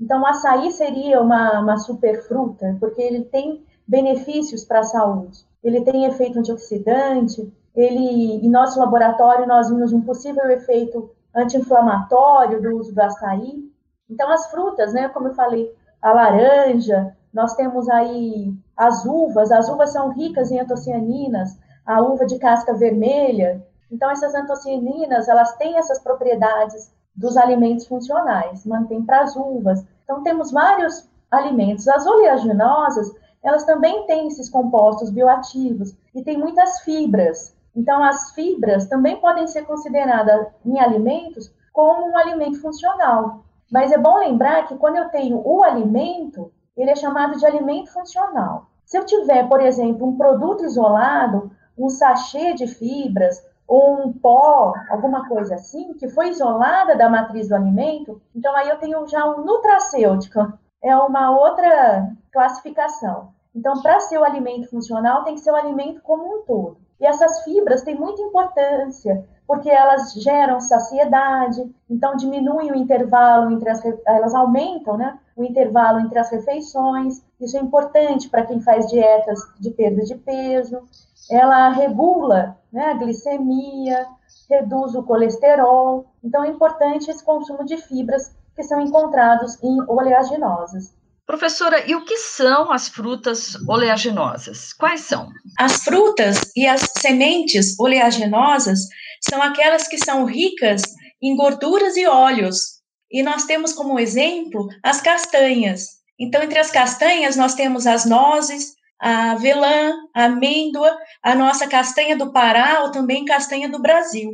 Então, 0.00 0.22
o 0.22 0.26
açaí 0.26 0.70
seria 0.70 1.20
uma, 1.20 1.60
uma 1.60 1.76
superfruta, 1.76 2.76
porque 2.80 3.02
ele 3.02 3.24
tem 3.24 3.64
benefícios 3.86 4.64
para 4.64 4.80
a 4.80 4.84
saúde 4.84 5.44
ele 5.62 5.82
tem 5.82 6.06
efeito 6.06 6.38
antioxidante, 6.38 7.52
ele, 7.74 8.44
em 8.44 8.50
nosso 8.50 8.80
laboratório, 8.80 9.46
nós 9.46 9.68
vimos 9.68 9.92
um 9.92 10.00
possível 10.00 10.50
efeito 10.50 11.10
anti-inflamatório 11.34 12.60
do 12.60 12.76
uso 12.76 12.94
do 12.94 13.00
açaí. 13.00 13.70
Então, 14.08 14.30
as 14.32 14.50
frutas, 14.50 14.92
né, 14.92 15.08
como 15.08 15.28
eu 15.28 15.34
falei, 15.34 15.72
a 16.02 16.12
laranja, 16.12 17.14
nós 17.32 17.54
temos 17.54 17.88
aí 17.88 18.52
as 18.76 19.04
uvas, 19.04 19.52
as 19.52 19.68
uvas 19.68 19.90
são 19.90 20.08
ricas 20.08 20.50
em 20.50 20.58
antocianinas, 20.58 21.56
a 21.86 22.00
uva 22.00 22.26
de 22.26 22.38
casca 22.38 22.74
vermelha. 22.74 23.64
Então, 23.90 24.10
essas 24.10 24.34
antocianinas, 24.34 25.28
elas 25.28 25.56
têm 25.56 25.76
essas 25.76 25.98
propriedades 25.98 26.92
dos 27.14 27.36
alimentos 27.36 27.86
funcionais, 27.86 28.64
mantém 28.64 29.02
para 29.02 29.20
as 29.22 29.36
uvas. 29.36 29.84
Então, 30.04 30.22
temos 30.22 30.52
vários 30.52 31.08
alimentos. 31.30 31.88
As 31.88 32.06
oleaginosas, 32.06 33.12
elas 33.42 33.64
também 33.64 34.06
têm 34.06 34.28
esses 34.28 34.48
compostos 34.48 35.10
bioativos 35.10 35.94
e 36.14 36.22
tem 36.22 36.38
muitas 36.38 36.80
fibras. 36.80 37.54
Então, 37.74 38.02
as 38.02 38.32
fibras 38.32 38.86
também 38.86 39.20
podem 39.20 39.46
ser 39.46 39.62
consideradas 39.62 40.46
em 40.64 40.78
alimentos 40.78 41.52
como 41.72 42.10
um 42.10 42.16
alimento 42.16 42.60
funcional. 42.60 43.44
Mas 43.70 43.92
é 43.92 43.98
bom 43.98 44.18
lembrar 44.18 44.66
que 44.66 44.76
quando 44.76 44.96
eu 44.96 45.08
tenho 45.08 45.40
o 45.44 45.62
alimento, 45.62 46.52
ele 46.76 46.90
é 46.90 46.96
chamado 46.96 47.38
de 47.38 47.46
alimento 47.46 47.92
funcional. 47.92 48.66
Se 48.84 48.98
eu 48.98 49.04
tiver, 49.04 49.48
por 49.48 49.60
exemplo, 49.60 50.08
um 50.08 50.16
produto 50.16 50.64
isolado, 50.64 51.50
um 51.78 51.88
sachê 51.88 52.52
de 52.54 52.66
fibras 52.66 53.40
um 53.70 54.12
pó, 54.12 54.74
alguma 54.90 55.28
coisa 55.28 55.54
assim, 55.54 55.94
que 55.94 56.08
foi 56.08 56.30
isolada 56.30 56.96
da 56.96 57.08
matriz 57.08 57.48
do 57.48 57.54
alimento, 57.54 58.20
então 58.34 58.54
aí 58.56 58.68
eu 58.68 58.78
tenho 58.78 59.06
já 59.06 59.24
um 59.24 59.44
nutracêutico, 59.44 60.52
é 60.82 60.96
uma 60.96 61.30
outra 61.30 62.10
classificação. 62.32 63.28
Então, 63.54 63.80
para 63.82 64.00
ser 64.00 64.18
o 64.18 64.24
alimento 64.24 64.68
funcional, 64.68 65.24
tem 65.24 65.34
que 65.34 65.40
ser 65.40 65.50
o 65.50 65.56
alimento 65.56 66.00
como 66.02 66.24
um 66.24 66.42
todo. 66.42 66.78
E 67.00 67.06
essas 67.06 67.42
fibras 67.44 67.82
têm 67.82 67.94
muita 67.94 68.22
importância, 68.22 69.24
porque 69.46 69.70
elas 69.70 70.12
geram 70.12 70.60
saciedade, 70.60 71.74
então 71.88 72.14
diminuem 72.14 72.70
o 72.70 72.76
intervalo 72.76 73.50
entre 73.50 73.68
as 73.68 73.82
elas 74.06 74.34
aumentam, 74.34 74.96
né, 74.96 75.18
o 75.34 75.42
intervalo 75.42 75.98
entre 76.00 76.18
as 76.18 76.30
refeições. 76.30 77.24
Isso 77.40 77.56
é 77.56 77.60
importante 77.60 78.28
para 78.28 78.44
quem 78.44 78.60
faz 78.60 78.86
dietas 78.88 79.40
de 79.58 79.70
perda 79.70 80.02
de 80.02 80.14
peso. 80.14 80.82
Ela 81.30 81.70
regula, 81.70 82.58
né, 82.72 82.90
a 82.90 82.94
glicemia, 82.94 84.06
reduz 84.48 84.94
o 84.94 85.02
colesterol. 85.02 86.12
Então 86.22 86.44
é 86.44 86.48
importante 86.48 87.10
esse 87.10 87.24
consumo 87.24 87.64
de 87.64 87.76
fibras 87.76 88.34
que 88.56 88.62
são 88.62 88.80
encontrados 88.80 89.62
em 89.62 89.80
oleaginosas. 89.88 90.94
Professora, 91.26 91.88
e 91.88 91.94
o 91.94 92.04
que 92.04 92.16
são 92.16 92.72
as 92.72 92.88
frutas 92.88 93.54
oleaginosas? 93.68 94.72
Quais 94.72 95.02
são? 95.02 95.28
As 95.56 95.84
frutas 95.84 96.50
e 96.56 96.66
as 96.66 96.80
sementes 96.98 97.78
oleaginosas 97.78 98.80
são 99.20 99.40
aquelas 99.40 99.86
que 99.86 99.96
são 99.96 100.24
ricas 100.24 100.82
em 101.22 101.36
gorduras 101.36 101.96
e 101.96 102.04
óleos. 102.04 102.80
E 103.12 103.22
nós 103.22 103.44
temos 103.44 103.72
como 103.72 104.00
exemplo 104.00 104.66
as 104.82 105.00
castanhas. 105.00 105.86
Então, 106.18 106.42
entre 106.42 106.58
as 106.58 106.70
castanhas, 106.70 107.36
nós 107.36 107.54
temos 107.54 107.86
as 107.86 108.04
nozes, 108.04 108.74
a 109.00 109.32
avelã, 109.32 109.92
a 110.14 110.24
amêndoa, 110.24 110.96
a 111.22 111.34
nossa 111.34 111.66
castanha 111.66 112.16
do 112.16 112.32
Pará 112.32 112.82
ou 112.82 112.92
também 112.92 113.24
castanha 113.24 113.68
do 113.68 113.80
Brasil. 113.80 114.32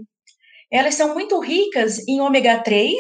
Elas 0.71 0.95
são 0.95 1.15
muito 1.15 1.39
ricas 1.39 2.07
em 2.09 2.21
ômega 2.21 2.59
3 2.59 2.97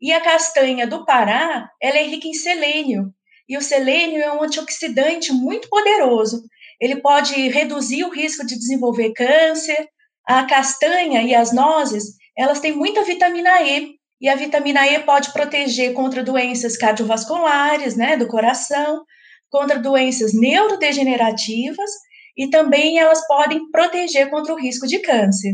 e 0.00 0.12
a 0.12 0.20
castanha 0.20 0.86
do 0.86 1.04
Pará, 1.04 1.68
ela 1.80 1.98
é 1.98 2.04
rica 2.04 2.28
em 2.28 2.34
selênio. 2.34 3.12
E 3.48 3.56
o 3.56 3.62
selênio 3.62 4.22
é 4.22 4.32
um 4.32 4.42
antioxidante 4.42 5.32
muito 5.32 5.68
poderoso. 5.68 6.42
Ele 6.80 6.96
pode 6.96 7.34
reduzir 7.48 8.04
o 8.04 8.10
risco 8.10 8.46
de 8.46 8.56
desenvolver 8.56 9.12
câncer, 9.12 9.88
A 10.26 10.44
castanha 10.44 11.22
e 11.22 11.34
as 11.34 11.52
nozes, 11.52 12.04
elas 12.36 12.60
têm 12.60 12.72
muita 12.72 13.02
vitamina 13.02 13.62
E, 13.62 13.94
e 14.20 14.28
a 14.28 14.36
vitamina 14.36 14.86
E 14.86 15.00
pode 15.00 15.32
proteger 15.32 15.92
contra 15.94 16.22
doenças 16.22 16.76
cardiovasculares, 16.76 17.96
né, 17.96 18.16
do 18.16 18.28
coração, 18.28 19.02
contra 19.50 19.78
doenças 19.78 20.32
neurodegenerativas 20.32 21.90
e 22.36 22.48
também 22.48 22.98
elas 22.98 23.26
podem 23.26 23.70
proteger 23.70 24.30
contra 24.30 24.54
o 24.54 24.58
risco 24.58 24.86
de 24.86 25.00
câncer. 25.00 25.52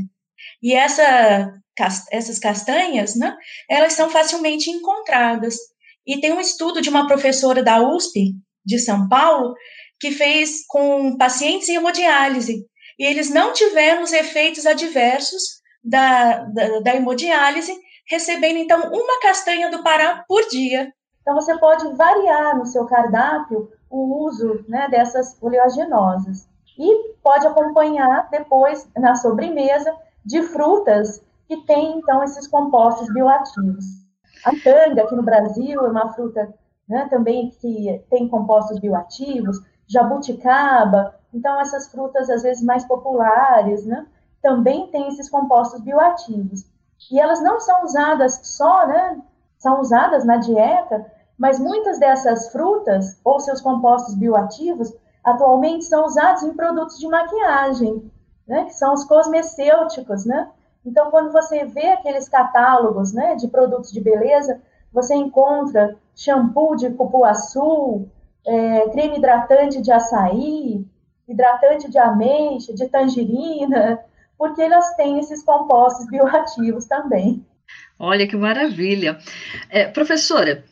E 0.63 0.75
essa, 0.75 1.53
essas 2.11 2.39
castanhas, 2.39 3.17
né, 3.17 3.37
elas 3.69 3.95
são 3.95 4.11
facilmente 4.11 4.71
encontradas. 4.71 5.57
E 6.07 6.21
tem 6.21 6.33
um 6.33 6.41
estudo 6.41 6.81
de 6.81 6.89
uma 6.89 7.07
professora 7.07 7.63
da 7.63 7.81
USP 7.81 8.35
de 8.65 8.79
São 8.79 9.09
Paulo 9.09 9.55
que 9.99 10.11
fez 10.11 10.65
com 10.69 11.17
pacientes 11.17 11.69
em 11.69 11.77
hemodiálise. 11.77 12.65
E 12.99 13.05
eles 13.05 13.31
não 13.31 13.53
tiveram 13.53 14.03
os 14.03 14.13
efeitos 14.13 14.67
adversos 14.67 15.43
da, 15.83 16.45
da, 16.45 16.81
da 16.81 16.95
hemodiálise, 16.95 17.73
recebendo 18.09 18.59
então 18.59 18.91
uma 18.93 19.21
castanha 19.21 19.71
do 19.71 19.83
Pará 19.83 20.25
por 20.29 20.47
dia. 20.49 20.93
Então 21.21 21.35
você 21.35 21.59
pode 21.59 21.93
variar 21.97 22.57
no 22.57 22.67
seu 22.67 22.87
cardápio 22.87 23.69
o 23.91 24.25
uso 24.25 24.65
né, 24.69 24.89
dessas 24.89 25.37
oleaginosas. 25.41 26.49
E 26.79 27.15
pode 27.23 27.47
acompanhar 27.47 28.29
depois, 28.31 28.89
na 28.97 29.15
sobremesa, 29.15 29.95
de 30.25 30.43
frutas 30.43 31.23
que 31.49 31.57
têm, 31.65 31.99
então, 31.99 32.23
esses 32.23 32.47
compostos 32.47 33.13
bioativos. 33.13 33.85
A 34.45 34.51
canga, 34.63 35.03
aqui 35.03 35.15
no 35.15 35.23
Brasil, 35.23 35.81
é 35.81 35.89
uma 35.89 36.13
fruta 36.13 36.53
né, 36.89 37.07
também 37.09 37.51
que 37.51 38.05
tem 38.11 38.29
compostos 38.29 38.79
bioativos, 38.79 39.59
jabuticaba, 39.87 41.15
então 41.33 41.61
essas 41.61 41.89
frutas, 41.89 42.29
às 42.29 42.43
vezes, 42.43 42.63
mais 42.63 42.85
populares, 42.85 43.85
né, 43.87 44.07
também 44.43 44.89
têm 44.89 45.09
esses 45.09 45.29
compostos 45.29 45.81
bioativos. 45.81 46.65
E 47.11 47.21
elas 47.21 47.43
não 47.43 47.61
são 47.61 47.85
usadas 47.85 48.41
só, 48.43 48.87
né, 48.87 49.21
são 49.59 49.81
usadas 49.81 50.25
na 50.25 50.37
dieta, 50.37 51.05
mas 51.39 51.59
muitas 51.59 51.99
dessas 51.99 52.51
frutas 52.51 53.19
ou 53.25 53.39
seus 53.41 53.61
compostos 53.61 54.15
bioativos 54.15 54.93
atualmente 55.23 55.85
são 55.85 56.07
usados 56.07 56.43
em 56.43 56.55
produtos 56.55 56.99
de 56.99 57.09
maquiagem, 57.09 58.11
né, 58.47 58.65
que 58.65 58.75
são 58.75 58.95
os 58.95 59.05
cosmecêuticos, 59.05 60.25
né? 60.25 60.49
Então, 60.85 61.11
quando 61.11 61.33
você 61.33 61.65
vê 61.65 61.89
aqueles 61.89 62.29
catálogos, 62.29 63.13
né, 63.13 63.35
de 63.35 63.49
produtos 63.49 63.91
de 63.91 64.01
beleza, 64.01 64.61
você 64.93 65.17
encontra 65.17 65.97
shampoo 66.15 66.77
de 66.77 66.91
cupuaçu, 66.91 68.07
é, 68.47 68.89
creme 68.91 69.19
hidratante 69.19 69.83
de 69.83 69.91
açaí, 69.91 70.87
hidratante 71.27 71.91
de 71.91 71.99
ameixa, 71.99 72.73
de 72.73 72.89
tangerina, 72.89 73.99
porque 74.39 74.63
elas 74.63 74.95
têm 74.95 75.19
esses 75.19 75.43
compostos 75.43 76.07
bioativos 76.07 76.85
também. 76.87 77.45
Olha 77.99 78.29
que 78.29 78.37
maravilha. 78.37 79.19
É, 79.69 79.87
professora, 79.87 80.65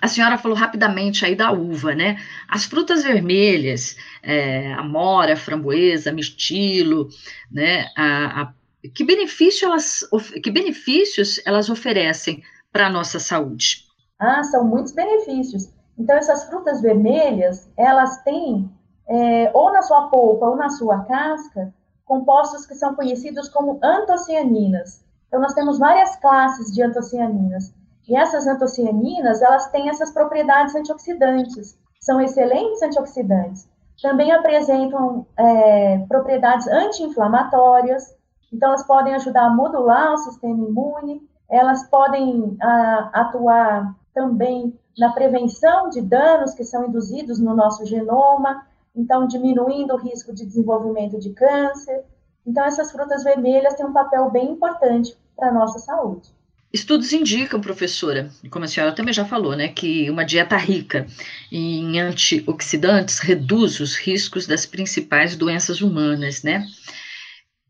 a 0.00 0.08
senhora 0.08 0.38
falou 0.38 0.56
rapidamente 0.56 1.24
aí 1.24 1.34
da 1.34 1.52
uva, 1.52 1.94
né? 1.94 2.18
As 2.48 2.64
frutas 2.64 3.02
vermelhas, 3.02 3.96
é, 4.22 4.72
a 4.74 4.82
mora, 4.82 5.34
a 5.34 5.36
framboesa, 5.36 6.12
mirtilo, 6.12 7.08
né? 7.50 7.86
A, 7.96 8.42
a, 8.42 8.52
que, 8.94 9.04
benefício 9.04 9.66
elas, 9.66 10.08
que 10.42 10.50
benefícios 10.50 11.40
elas 11.46 11.68
oferecem 11.70 12.42
para 12.72 12.86
a 12.86 12.90
nossa 12.90 13.18
saúde? 13.18 13.84
Ah, 14.18 14.42
são 14.44 14.64
muitos 14.64 14.92
benefícios. 14.92 15.70
Então, 15.98 16.16
essas 16.16 16.44
frutas 16.44 16.80
vermelhas, 16.80 17.70
elas 17.76 18.22
têm, 18.22 18.70
é, 19.08 19.50
ou 19.54 19.72
na 19.72 19.82
sua 19.82 20.08
polpa 20.08 20.46
ou 20.46 20.56
na 20.56 20.68
sua 20.68 21.04
casca, 21.04 21.72
compostos 22.04 22.66
que 22.66 22.74
são 22.74 22.94
conhecidos 22.94 23.48
como 23.48 23.80
antocianinas. 23.82 25.04
Então, 25.26 25.40
nós 25.40 25.54
temos 25.54 25.78
várias 25.78 26.16
classes 26.16 26.72
de 26.72 26.82
antocianinas. 26.82 27.74
E 28.08 28.16
essas 28.16 28.46
antocianinas, 28.46 29.42
elas 29.42 29.68
têm 29.70 29.88
essas 29.88 30.12
propriedades 30.12 30.74
antioxidantes, 30.74 31.78
são 32.00 32.20
excelentes 32.20 32.80
antioxidantes. 32.82 33.68
Também 34.00 34.30
apresentam 34.30 35.26
é, 35.36 35.98
propriedades 36.06 36.68
anti-inflamatórias, 36.68 38.14
então 38.52 38.68
elas 38.68 38.86
podem 38.86 39.14
ajudar 39.14 39.46
a 39.46 39.54
modular 39.54 40.14
o 40.14 40.18
sistema 40.18 40.68
imune, 40.68 41.26
elas 41.48 41.88
podem 41.88 42.56
a, 42.60 43.10
atuar 43.12 43.96
também 44.14 44.78
na 44.98 45.12
prevenção 45.12 45.90
de 45.90 46.00
danos 46.00 46.54
que 46.54 46.64
são 46.64 46.86
induzidos 46.86 47.40
no 47.40 47.54
nosso 47.54 47.84
genoma, 47.84 48.66
então 48.94 49.26
diminuindo 49.26 49.94
o 49.94 49.98
risco 49.98 50.32
de 50.32 50.46
desenvolvimento 50.46 51.18
de 51.18 51.30
câncer. 51.30 52.04
Então 52.46 52.64
essas 52.64 52.92
frutas 52.92 53.24
vermelhas 53.24 53.74
têm 53.74 53.84
um 53.84 53.92
papel 53.92 54.30
bem 54.30 54.52
importante 54.52 55.18
para 55.36 55.48
a 55.48 55.52
nossa 55.52 55.78
saúde. 55.78 56.35
Estudos 56.76 57.10
indicam, 57.14 57.58
professora, 57.58 58.28
como 58.50 58.66
a 58.66 58.68
senhora 58.68 58.94
também 58.94 59.14
já 59.14 59.24
falou, 59.24 59.56
né, 59.56 59.68
que 59.68 60.10
uma 60.10 60.26
dieta 60.26 60.58
rica 60.58 61.06
em 61.50 61.98
antioxidantes 61.98 63.18
reduz 63.18 63.80
os 63.80 63.96
riscos 63.96 64.46
das 64.46 64.66
principais 64.66 65.34
doenças 65.36 65.80
humanas, 65.80 66.42
né? 66.42 66.66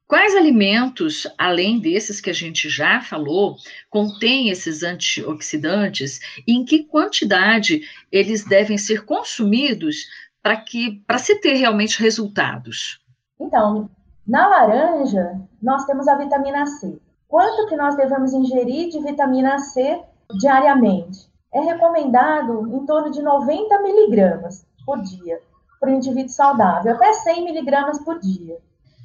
Quais 0.09 0.35
alimentos, 0.35 1.25
além 1.39 1.79
desses 1.79 2.21
que 2.21 2.31
a 2.31 2.33
gente 2.33 2.69
já 2.69 3.01
falou, 3.01 3.57
contêm 3.89 4.49
esses 4.49 4.83
antioxidantes 4.83 6.19
e 6.45 6.53
em 6.53 6.65
que 6.65 6.83
quantidade 6.83 7.83
eles 8.11 8.45
devem 8.45 8.77
ser 8.77 9.05
consumidos 9.05 9.99
para 10.43 10.57
que 10.57 11.01
para 11.07 11.19
se 11.19 11.41
ter 11.41 11.55
realmente 11.55 12.03
resultados? 12.03 13.01
Então, 13.39 13.89
na 14.27 14.49
laranja, 14.49 15.41
nós 15.63 15.85
temos 15.87 16.09
a 16.09 16.17
vitamina 16.17 16.67
C 16.67 17.06
quanto 17.29 17.69
que 17.69 17.77
nós 17.77 17.97
devemos 17.97 18.33
ingerir 18.33 18.91
de 18.91 19.01
vitamina 19.01 19.59
C 19.59 20.01
diariamente? 20.41 21.31
É 21.53 21.61
recomendado 21.61 22.67
em 22.75 22.85
torno 22.85 23.11
de 23.11 23.23
90 23.23 23.83
miligramas 23.83 24.67
por 24.85 25.01
dia 25.03 25.41
para 25.81 25.91
o 25.91 25.95
indivíduo 25.95 26.31
saudável, 26.31 26.95
até 26.95 27.13
100 27.13 27.45
miligramas 27.45 27.99
por 28.05 28.19
dia. 28.19 28.59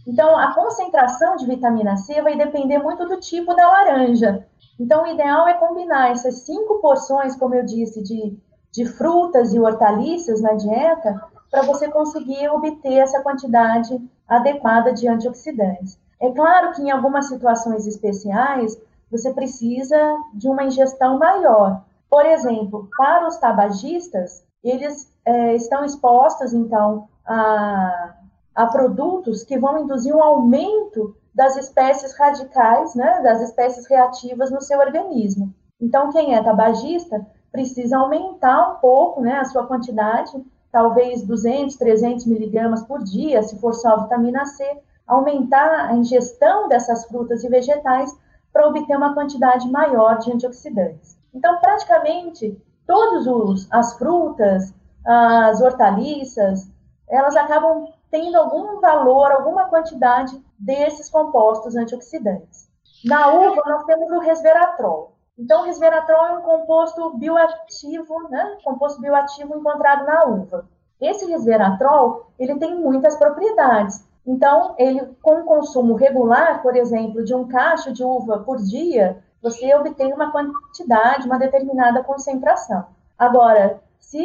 Então, 0.07 0.36
a 0.38 0.53
concentração 0.53 1.36
de 1.36 1.45
vitamina 1.45 1.95
C 1.95 2.21
vai 2.21 2.36
depender 2.36 2.79
muito 2.79 3.07
do 3.07 3.19
tipo 3.19 3.53
da 3.53 3.67
laranja. 3.67 4.47
Então, 4.79 5.03
o 5.03 5.07
ideal 5.07 5.47
é 5.47 5.53
combinar 5.53 6.12
essas 6.12 6.39
cinco 6.39 6.79
porções, 6.79 7.36
como 7.36 7.53
eu 7.53 7.63
disse, 7.63 8.01
de, 8.01 8.38
de 8.71 8.86
frutas 8.86 9.53
e 9.53 9.60
hortaliças 9.60 10.41
na 10.41 10.53
dieta, 10.53 11.21
para 11.51 11.62
você 11.63 11.88
conseguir 11.89 12.49
obter 12.49 12.97
essa 12.97 13.21
quantidade 13.21 14.01
adequada 14.27 14.93
de 14.93 15.07
antioxidantes. 15.07 15.99
É 16.21 16.29
claro 16.31 16.73
que 16.73 16.84
em 16.84 16.91
algumas 16.91 17.27
situações 17.27 17.88
especiais 17.88 18.79
você 19.10 19.34
precisa 19.34 19.97
de 20.34 20.47
uma 20.47 20.63
ingestão 20.63 21.17
maior. 21.17 21.84
Por 22.10 22.25
exemplo, 22.25 22.89
para 22.95 23.27
os 23.27 23.38
tabagistas, 23.38 24.43
eles 24.63 25.12
é, 25.25 25.55
estão 25.55 25.84
expostos, 25.84 26.53
então, 26.53 27.07
a, 27.25 28.13
a 28.53 28.65
produtos 28.67 29.43
que 29.43 29.57
vão 29.57 29.79
induzir 29.79 30.15
um 30.15 30.21
aumento 30.21 31.15
das 31.34 31.57
espécies 31.57 32.13
radicais, 32.17 32.93
né, 32.93 33.21
das 33.21 33.41
espécies 33.41 33.88
reativas 33.88 34.51
no 34.51 34.62
seu 34.62 34.79
organismo. 34.79 35.53
Então, 35.79 36.12
quem 36.12 36.36
é 36.36 36.43
tabagista 36.43 37.25
precisa 37.51 37.97
aumentar 37.97 38.73
um 38.73 38.75
pouco 38.75 39.21
né, 39.21 39.39
a 39.39 39.45
sua 39.45 39.65
quantidade, 39.65 40.31
talvez 40.71 41.23
200, 41.23 41.75
300 41.75 42.25
miligramas 42.25 42.84
por 42.84 43.03
dia, 43.03 43.41
se 43.43 43.57
for 43.60 43.73
só 43.73 44.03
vitamina 44.03 44.45
C, 44.45 44.63
aumentar 45.08 45.90
a 45.90 45.94
ingestão 45.96 46.68
dessas 46.68 47.06
frutas 47.06 47.44
e 47.44 47.50
vegetais 47.50 48.16
para 48.52 48.68
obter 48.68 48.96
uma 48.96 49.14
quantidade 49.14 49.70
maior 49.70 50.18
de 50.20 50.32
antioxidantes. 50.32 51.18
Então, 51.34 51.60
praticamente 51.60 52.62
todas 52.86 53.68
as 53.72 53.98
frutas, 53.98 54.74
as 55.06 55.62
hortaliças, 55.62 56.70
elas 57.10 57.36
acabam 57.36 57.88
tendo 58.10 58.38
algum 58.38 58.80
valor, 58.80 59.32
alguma 59.32 59.66
quantidade 59.66 60.42
desses 60.60 61.10
compostos 61.10 61.76
antioxidantes. 61.76 62.70
Na 63.06 63.30
uva, 63.30 63.62
nós 63.66 63.86
temos 63.86 64.12
o 64.12 64.20
resveratrol. 64.20 65.14
Então, 65.38 65.62
o 65.62 65.66
resveratrol 65.66 66.26
é 66.28 66.32
um 66.38 66.42
composto 66.42 67.18
bioativo, 67.18 68.30
né? 68.30 68.58
Composto 68.64 69.02
bioativo 69.02 69.58
encontrado 69.58 70.06
na 70.06 70.26
uva. 70.26 70.70
Esse 71.00 71.26
resveratrol, 71.26 72.28
ele 72.38 72.60
tem 72.60 72.76
muitas 72.76 73.16
propriedades. 73.16 74.06
Então, 74.25 74.75
ele, 74.77 75.01
com 75.21 75.41
o 75.41 75.45
consumo 75.45 75.95
regular, 75.95 76.62
por 76.62 76.75
exemplo, 76.75 77.23
de 77.23 77.34
um 77.34 77.47
cacho 77.47 77.91
de 77.91 78.03
uva 78.03 78.39
por 78.39 78.57
dia, 78.57 79.17
você 79.41 79.73
obtém 79.73 80.13
uma 80.13 80.31
quantidade, 80.31 81.25
uma 81.25 81.39
determinada 81.39 82.03
concentração. 82.03 82.86
Agora, 83.17 83.81
se 83.99 84.19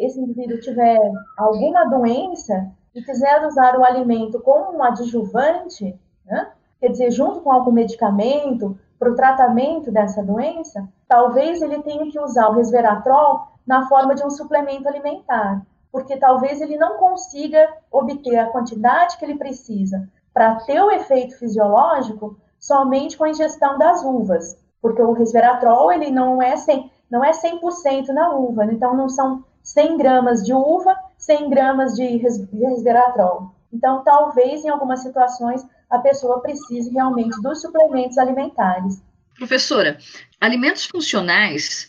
esse 0.00 0.18
indivíduo 0.18 0.60
tiver 0.60 0.98
alguma 1.36 1.84
doença 1.84 2.70
e 2.94 3.02
quiser 3.02 3.44
usar 3.46 3.78
o 3.78 3.84
alimento 3.84 4.40
como 4.40 4.78
um 4.78 4.82
adjuvante, 4.82 5.98
né, 6.24 6.50
quer 6.80 6.88
dizer, 6.88 7.10
junto 7.10 7.40
com 7.40 7.52
algum 7.52 7.72
medicamento 7.72 8.78
para 8.98 9.10
o 9.10 9.16
tratamento 9.16 9.90
dessa 9.90 10.22
doença, 10.22 10.88
talvez 11.08 11.60
ele 11.60 11.82
tenha 11.82 12.10
que 12.10 12.18
usar 12.18 12.48
o 12.48 12.54
resveratrol 12.54 13.48
na 13.66 13.86
forma 13.88 14.14
de 14.14 14.24
um 14.24 14.30
suplemento 14.30 14.88
alimentar 14.88 15.62
porque 15.92 16.16
talvez 16.16 16.60
ele 16.62 16.78
não 16.78 16.96
consiga 16.96 17.70
obter 17.90 18.38
a 18.38 18.46
quantidade 18.46 19.18
que 19.18 19.24
ele 19.26 19.36
precisa 19.36 20.08
para 20.32 20.56
ter 20.56 20.80
o 20.80 20.90
efeito 20.90 21.38
fisiológico 21.38 22.38
somente 22.58 23.18
com 23.18 23.24
a 23.24 23.28
ingestão 23.28 23.78
das 23.78 24.02
uvas, 24.02 24.56
porque 24.80 25.02
o 25.02 25.12
resveratrol 25.12 25.92
ele 25.92 26.10
não 26.10 26.40
é 26.40 26.56
100, 26.56 26.90
não 27.10 27.22
é 27.22 27.32
100% 27.32 28.08
na 28.08 28.34
uva, 28.34 28.64
então 28.64 28.96
não 28.96 29.08
são 29.08 29.44
100 29.62 29.98
gramas 29.98 30.42
de 30.42 30.54
uva, 30.54 30.96
100 31.18 31.50
gramas 31.50 31.94
de 31.94 32.16
resveratrol. 32.16 33.52
Então, 33.70 34.02
talvez 34.02 34.64
em 34.64 34.68
algumas 34.68 35.00
situações 35.00 35.66
a 35.90 35.98
pessoa 35.98 36.40
precise 36.40 36.90
realmente 36.90 37.40
dos 37.42 37.60
suplementos 37.60 38.16
alimentares. 38.16 39.02
Professora, 39.36 39.98
alimentos 40.40 40.86
funcionais 40.86 41.88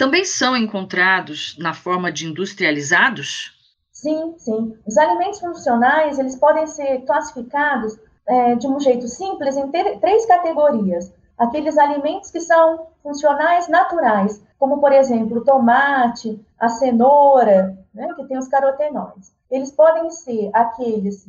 também 0.00 0.24
são 0.24 0.56
encontrados 0.56 1.58
na 1.58 1.74
forma 1.74 2.10
de 2.10 2.26
industrializados? 2.26 3.52
Sim, 3.92 4.34
sim. 4.38 4.74
Os 4.86 4.96
alimentos 4.96 5.40
funcionais, 5.40 6.18
eles 6.18 6.36
podem 6.36 6.66
ser 6.66 7.02
classificados 7.02 7.98
é, 8.26 8.54
de 8.54 8.66
um 8.66 8.80
jeito 8.80 9.06
simples 9.06 9.58
em 9.58 9.70
ter, 9.70 10.00
três 10.00 10.24
categorias. 10.24 11.12
Aqueles 11.36 11.76
alimentos 11.76 12.30
que 12.30 12.40
são 12.40 12.86
funcionais 13.02 13.68
naturais, 13.68 14.42
como, 14.58 14.80
por 14.80 14.90
exemplo, 14.90 15.36
o 15.36 15.44
tomate, 15.44 16.40
a 16.58 16.70
cenoura, 16.70 17.78
né, 17.92 18.08
que 18.16 18.24
tem 18.24 18.38
os 18.38 18.48
carotenoides. 18.48 19.34
Eles 19.50 19.70
podem 19.70 20.08
ser 20.08 20.48
aqueles 20.54 21.26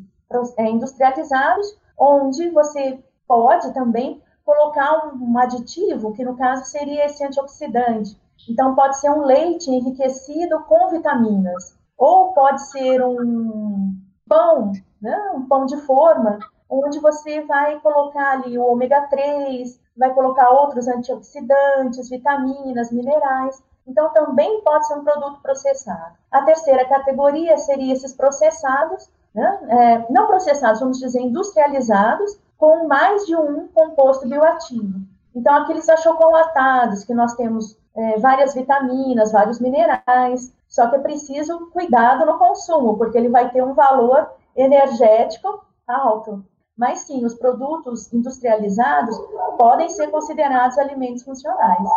é, 0.56 0.70
industrializados, 0.70 1.76
onde 2.00 2.50
você 2.52 2.98
pode 3.28 3.74
também 3.74 4.22
colocar 4.46 5.08
um, 5.08 5.34
um 5.34 5.38
aditivo, 5.38 6.14
que 6.14 6.24
no 6.24 6.38
caso 6.38 6.64
seria 6.64 7.06
esse 7.06 7.22
antioxidante. 7.22 8.16
Então, 8.50 8.76
pode 8.76 9.00
ser 9.00 9.10
um 9.10 9.26
leite 9.26 9.70
enriquecido 9.70 10.60
com 10.64 10.90
vitaminas 10.90 11.76
ou 11.98 12.34
pode 12.34 12.62
ser 12.70 13.04
um 13.04 13.94
pão, 14.28 14.72
né, 15.02 15.32
um 15.36 15.48
pão 15.48 15.66
de 15.66 15.78
forma, 15.82 16.40
onde 16.70 17.00
você 17.00 17.42
vai 17.42 17.80
colocar 17.80 18.32
ali 18.32 18.58
o 18.58 18.66
ômega 18.66 19.02
3, 19.10 19.80
vai 19.96 20.14
colocar 20.14 20.50
outros 20.50 20.88
antioxidantes, 20.88 22.10
vitaminas, 22.10 22.92
minerais. 22.92 23.62
Então, 23.86 24.10
também 24.14 24.62
pode 24.62 24.88
ser 24.88 24.96
um 24.96 25.04
produto 25.04 25.42
processado. 25.42 26.16
A 26.32 26.44
terceira 26.44 26.88
categoria 26.88 27.58
seria 27.58 27.94
esses 27.94 28.14
processados, 28.14 29.10
né? 29.36 29.60
é, 29.70 30.12
não 30.12 30.28
processados, 30.28 30.80
vamos 30.80 30.98
dizer, 30.98 31.20
industrializados, 31.20 32.40
com 32.58 32.88
mais 32.88 33.26
de 33.26 33.36
um 33.36 33.68
composto 33.68 34.28
bioativo. 34.28 35.02
Então, 35.36 35.54
aqueles 35.56 35.90
achocolatados, 35.90 37.04
que 37.04 37.14
nós 37.14 37.36
temos 37.36 37.78
é, 37.96 38.20
várias 38.20 38.54
vitaminas, 38.54 39.32
vários 39.32 39.60
minerais, 39.60 40.54
só 40.68 40.90
que 40.90 40.96
é 40.96 41.00
preciso 41.00 41.70
cuidado 41.72 42.26
no 42.26 42.38
consumo, 42.38 42.98
porque 42.98 43.18
ele 43.18 43.30
vai 43.30 43.50
ter 43.52 43.64
um 43.64 43.74
valor 43.74 44.30
energético 44.56 45.66
alto. 45.88 46.44
Mas 46.78 47.02
sim, 47.02 47.26
os 47.26 47.34
produtos 47.34 48.12
industrializados 48.14 49.16
podem 49.58 49.90
ser 49.90 50.08
considerados 50.08 50.78
alimentos 50.78 51.24
funcionais. 51.24 51.88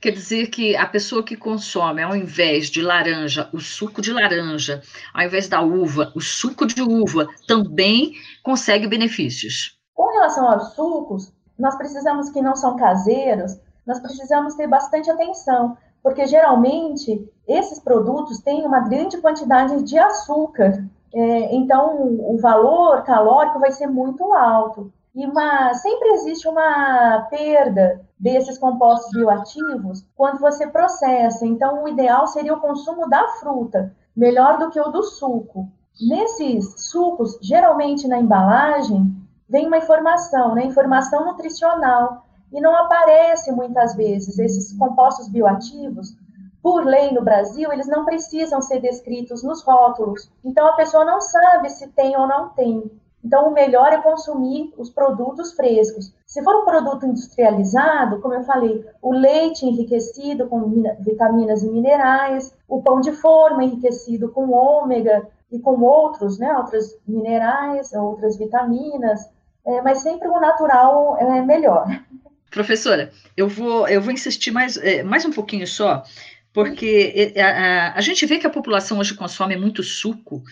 Quer 0.00 0.10
dizer 0.10 0.48
que 0.48 0.76
a 0.76 0.86
pessoa 0.86 1.22
que 1.22 1.36
consome, 1.36 2.02
ao 2.02 2.14
invés 2.14 2.68
de 2.68 2.82
laranja, 2.82 3.48
o 3.52 3.58
suco 3.58 4.02
de 4.02 4.12
laranja, 4.12 4.82
ao 5.14 5.24
invés 5.24 5.48
da 5.48 5.62
uva, 5.62 6.12
o 6.14 6.20
suco 6.20 6.66
de 6.66 6.82
uva, 6.82 7.26
também 7.48 8.12
consegue 8.42 8.86
benefícios. 8.86 9.78
Com 9.94 10.06
relação 10.12 10.48
aos 10.48 10.74
sucos, 10.74 11.32
nós 11.58 11.74
precisamos 11.76 12.30
que 12.30 12.42
não 12.42 12.54
são 12.54 12.76
caseiros, 12.76 13.58
nós 13.86 14.00
precisamos 14.00 14.54
ter 14.54 14.66
bastante 14.66 15.10
atenção, 15.10 15.76
porque 16.02 16.26
geralmente 16.26 17.28
esses 17.46 17.78
produtos 17.78 18.40
têm 18.40 18.64
uma 18.64 18.80
grande 18.80 19.18
quantidade 19.18 19.82
de 19.82 19.98
açúcar, 19.98 20.84
é, 21.14 21.54
então 21.54 21.96
o 22.20 22.38
valor 22.40 23.02
calórico 23.02 23.58
vai 23.58 23.72
ser 23.72 23.86
muito 23.86 24.32
alto. 24.32 24.92
E 25.14 25.26
uma, 25.26 25.74
sempre 25.74 26.08
existe 26.12 26.48
uma 26.48 27.26
perda 27.28 28.00
desses 28.18 28.56
compostos 28.56 29.10
bioativos 29.12 30.06
quando 30.16 30.40
você 30.40 30.66
processa. 30.66 31.44
Então, 31.44 31.84
o 31.84 31.88
ideal 31.88 32.26
seria 32.28 32.54
o 32.54 32.60
consumo 32.60 33.10
da 33.10 33.28
fruta, 33.40 33.94
melhor 34.16 34.58
do 34.58 34.70
que 34.70 34.80
o 34.80 34.88
do 34.88 35.02
suco. 35.02 35.68
Nesses 36.00 36.88
sucos, 36.90 37.38
geralmente 37.42 38.08
na 38.08 38.18
embalagem, 38.18 39.14
vem 39.46 39.66
uma 39.66 39.76
informação, 39.76 40.54
né? 40.54 40.64
Informação 40.64 41.26
nutricional 41.26 42.24
e 42.52 42.60
não 42.60 42.76
aparece 42.76 43.50
muitas 43.50 43.94
vezes 43.94 44.38
esses 44.38 44.76
compostos 44.76 45.28
bioativos. 45.28 46.14
Por 46.62 46.84
lei 46.84 47.10
no 47.12 47.24
Brasil, 47.24 47.72
eles 47.72 47.88
não 47.88 48.04
precisam 48.04 48.60
ser 48.62 48.80
descritos 48.80 49.42
nos 49.42 49.62
rótulos. 49.62 50.30
Então 50.44 50.66
a 50.66 50.74
pessoa 50.74 51.04
não 51.04 51.20
sabe 51.20 51.70
se 51.70 51.88
tem 51.88 52.16
ou 52.16 52.26
não 52.28 52.50
tem. 52.50 52.90
Então 53.24 53.48
o 53.48 53.52
melhor 53.52 53.92
é 53.92 54.02
consumir 54.02 54.72
os 54.76 54.90
produtos 54.90 55.52
frescos. 55.52 56.12
Se 56.26 56.42
for 56.42 56.56
um 56.56 56.64
produto 56.64 57.06
industrializado, 57.06 58.20
como 58.20 58.34
eu 58.34 58.42
falei, 58.42 58.84
o 59.00 59.12
leite 59.12 59.66
enriquecido 59.66 60.48
com 60.48 60.60
vitaminas 61.00 61.62
e 61.62 61.70
minerais, 61.70 62.54
o 62.68 62.82
pão 62.82 63.00
de 63.00 63.12
forma 63.12 63.64
enriquecido 63.64 64.30
com 64.30 64.50
ômega 64.50 65.28
e 65.50 65.58
com 65.58 65.80
outros, 65.82 66.38
né, 66.38 66.56
outros 66.56 66.96
minerais, 67.06 67.92
outras 67.92 68.36
vitaminas, 68.36 69.28
é, 69.64 69.80
mas 69.82 69.98
sempre 69.98 70.28
o 70.28 70.40
natural 70.40 71.16
é 71.18 71.42
melhor. 71.42 71.86
Professora, 72.52 73.10
eu 73.34 73.48
vou, 73.48 73.88
eu 73.88 74.00
vou 74.02 74.12
insistir 74.12 74.50
mais, 74.50 74.76
é, 74.76 75.02
mais 75.02 75.24
um 75.24 75.32
pouquinho 75.32 75.66
só, 75.66 76.04
porque 76.52 77.32
é, 77.34 77.40
a, 77.40 77.48
a, 77.48 77.94
a, 77.94 78.00
gente 78.02 78.26
vê 78.26 78.38
que 78.38 78.46
a 78.46 78.50
população 78.50 78.98
hoje 78.98 79.14
consome 79.14 79.56
muito 79.56 79.82
suco, 79.82 80.42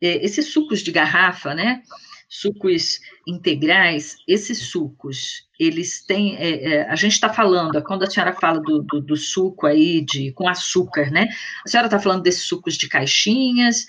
é, 0.00 0.24
esses 0.24 0.52
sucos 0.52 0.80
de 0.80 0.92
garrafa, 0.92 1.56
né? 1.56 1.82
Sucos 2.28 3.00
integrais, 3.26 4.16
esses 4.28 4.68
sucos, 4.68 5.48
eles 5.58 6.04
têm. 6.06 6.36
É, 6.36 6.74
é, 6.74 6.88
a 6.88 6.94
gente 6.94 7.14
está 7.14 7.32
falando, 7.32 7.82
quando 7.82 8.04
a 8.04 8.10
senhora 8.10 8.34
fala 8.34 8.60
do, 8.60 8.82
do, 8.82 9.00
do, 9.00 9.16
suco 9.16 9.66
aí 9.66 10.02
de, 10.02 10.30
com 10.32 10.48
açúcar, 10.48 11.10
né? 11.10 11.28
A 11.66 11.68
senhora 11.68 11.88
está 11.88 11.98
falando 11.98 12.22
desses 12.22 12.42
sucos 12.42 12.76
de 12.76 12.88
caixinhas, 12.88 13.86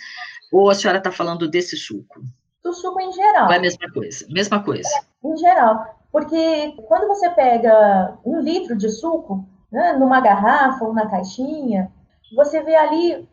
ou 0.51 0.71
a 0.71 0.73
senhora 0.73 0.97
está 0.97 1.11
falando 1.11 1.47
desse 1.47 1.77
suco? 1.77 2.23
Do 2.63 2.73
suco 2.73 2.99
em 2.99 3.11
geral. 3.11 3.51
É 3.51 3.57
a 3.57 3.61
mesma 3.61 3.91
coisa? 3.91 4.25
Mesma 4.29 4.63
coisa. 4.63 4.89
Em 5.23 5.37
geral. 5.37 5.98
Porque 6.11 6.75
quando 6.87 7.07
você 7.07 7.29
pega 7.29 8.17
um 8.25 8.39
litro 8.39 8.75
de 8.75 8.89
suco, 8.89 9.45
né, 9.71 9.93
numa 9.93 10.19
garrafa 10.19 10.85
ou 10.85 10.93
na 10.93 11.07
caixinha, 11.07 11.91
você 12.35 12.61
vê 12.61 12.75
ali 12.75 13.27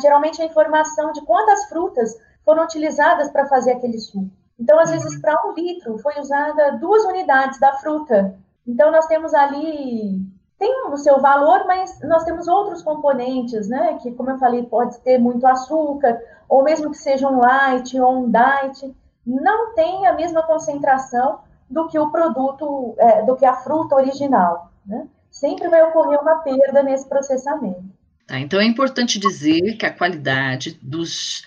geralmente 0.00 0.40
a 0.40 0.44
informação 0.44 1.12
de 1.12 1.22
quantas 1.22 1.64
frutas 1.68 2.16
foram 2.44 2.64
utilizadas 2.64 3.30
para 3.30 3.46
fazer 3.46 3.72
aquele 3.72 3.98
suco. 3.98 4.30
Então, 4.58 4.78
às 4.78 4.90
vezes, 4.90 5.20
para 5.20 5.40
um 5.46 5.54
litro 5.54 5.98
foi 5.98 6.18
usada 6.20 6.72
duas 6.72 7.04
unidades 7.04 7.58
da 7.58 7.72
fruta. 7.74 8.36
Então, 8.66 8.90
nós 8.92 9.06
temos 9.06 9.32
ali 9.34 10.20
tem 10.58 10.86
o 10.88 10.96
seu 10.98 11.18
valor, 11.20 11.64
mas 11.66 11.98
nós 12.02 12.22
temos 12.22 12.46
outros 12.46 12.82
componentes, 12.82 13.66
né? 13.66 13.98
Que, 14.02 14.12
como 14.12 14.28
eu 14.28 14.38
falei, 14.38 14.62
pode 14.62 14.98
ter 15.00 15.16
muito 15.16 15.46
açúcar, 15.46 16.20
ou 16.46 16.62
mesmo 16.62 16.90
que 16.90 16.98
seja 16.98 17.26
um 17.26 17.40
light 17.40 17.98
ou 17.98 18.24
um 18.24 18.30
diet, 18.30 18.94
não 19.26 19.74
tem 19.74 20.06
a 20.06 20.12
mesma 20.12 20.42
concentração 20.42 21.38
do 21.70 21.86
que 21.86 21.98
o 21.98 22.10
produto, 22.10 22.94
é, 22.98 23.22
do 23.22 23.36
que 23.36 23.46
a 23.46 23.54
fruta 23.54 23.94
original. 23.94 24.72
Né? 24.84 25.06
Sempre 25.30 25.68
vai 25.68 25.82
ocorrer 25.82 26.20
uma 26.20 26.36
perda 26.38 26.82
nesse 26.82 27.08
processamento. 27.08 27.84
Tá, 28.26 28.38
então 28.38 28.60
é 28.60 28.64
importante 28.64 29.18
dizer 29.18 29.76
que 29.76 29.86
a 29.86 29.92
qualidade 29.92 30.78
dos 30.82 31.44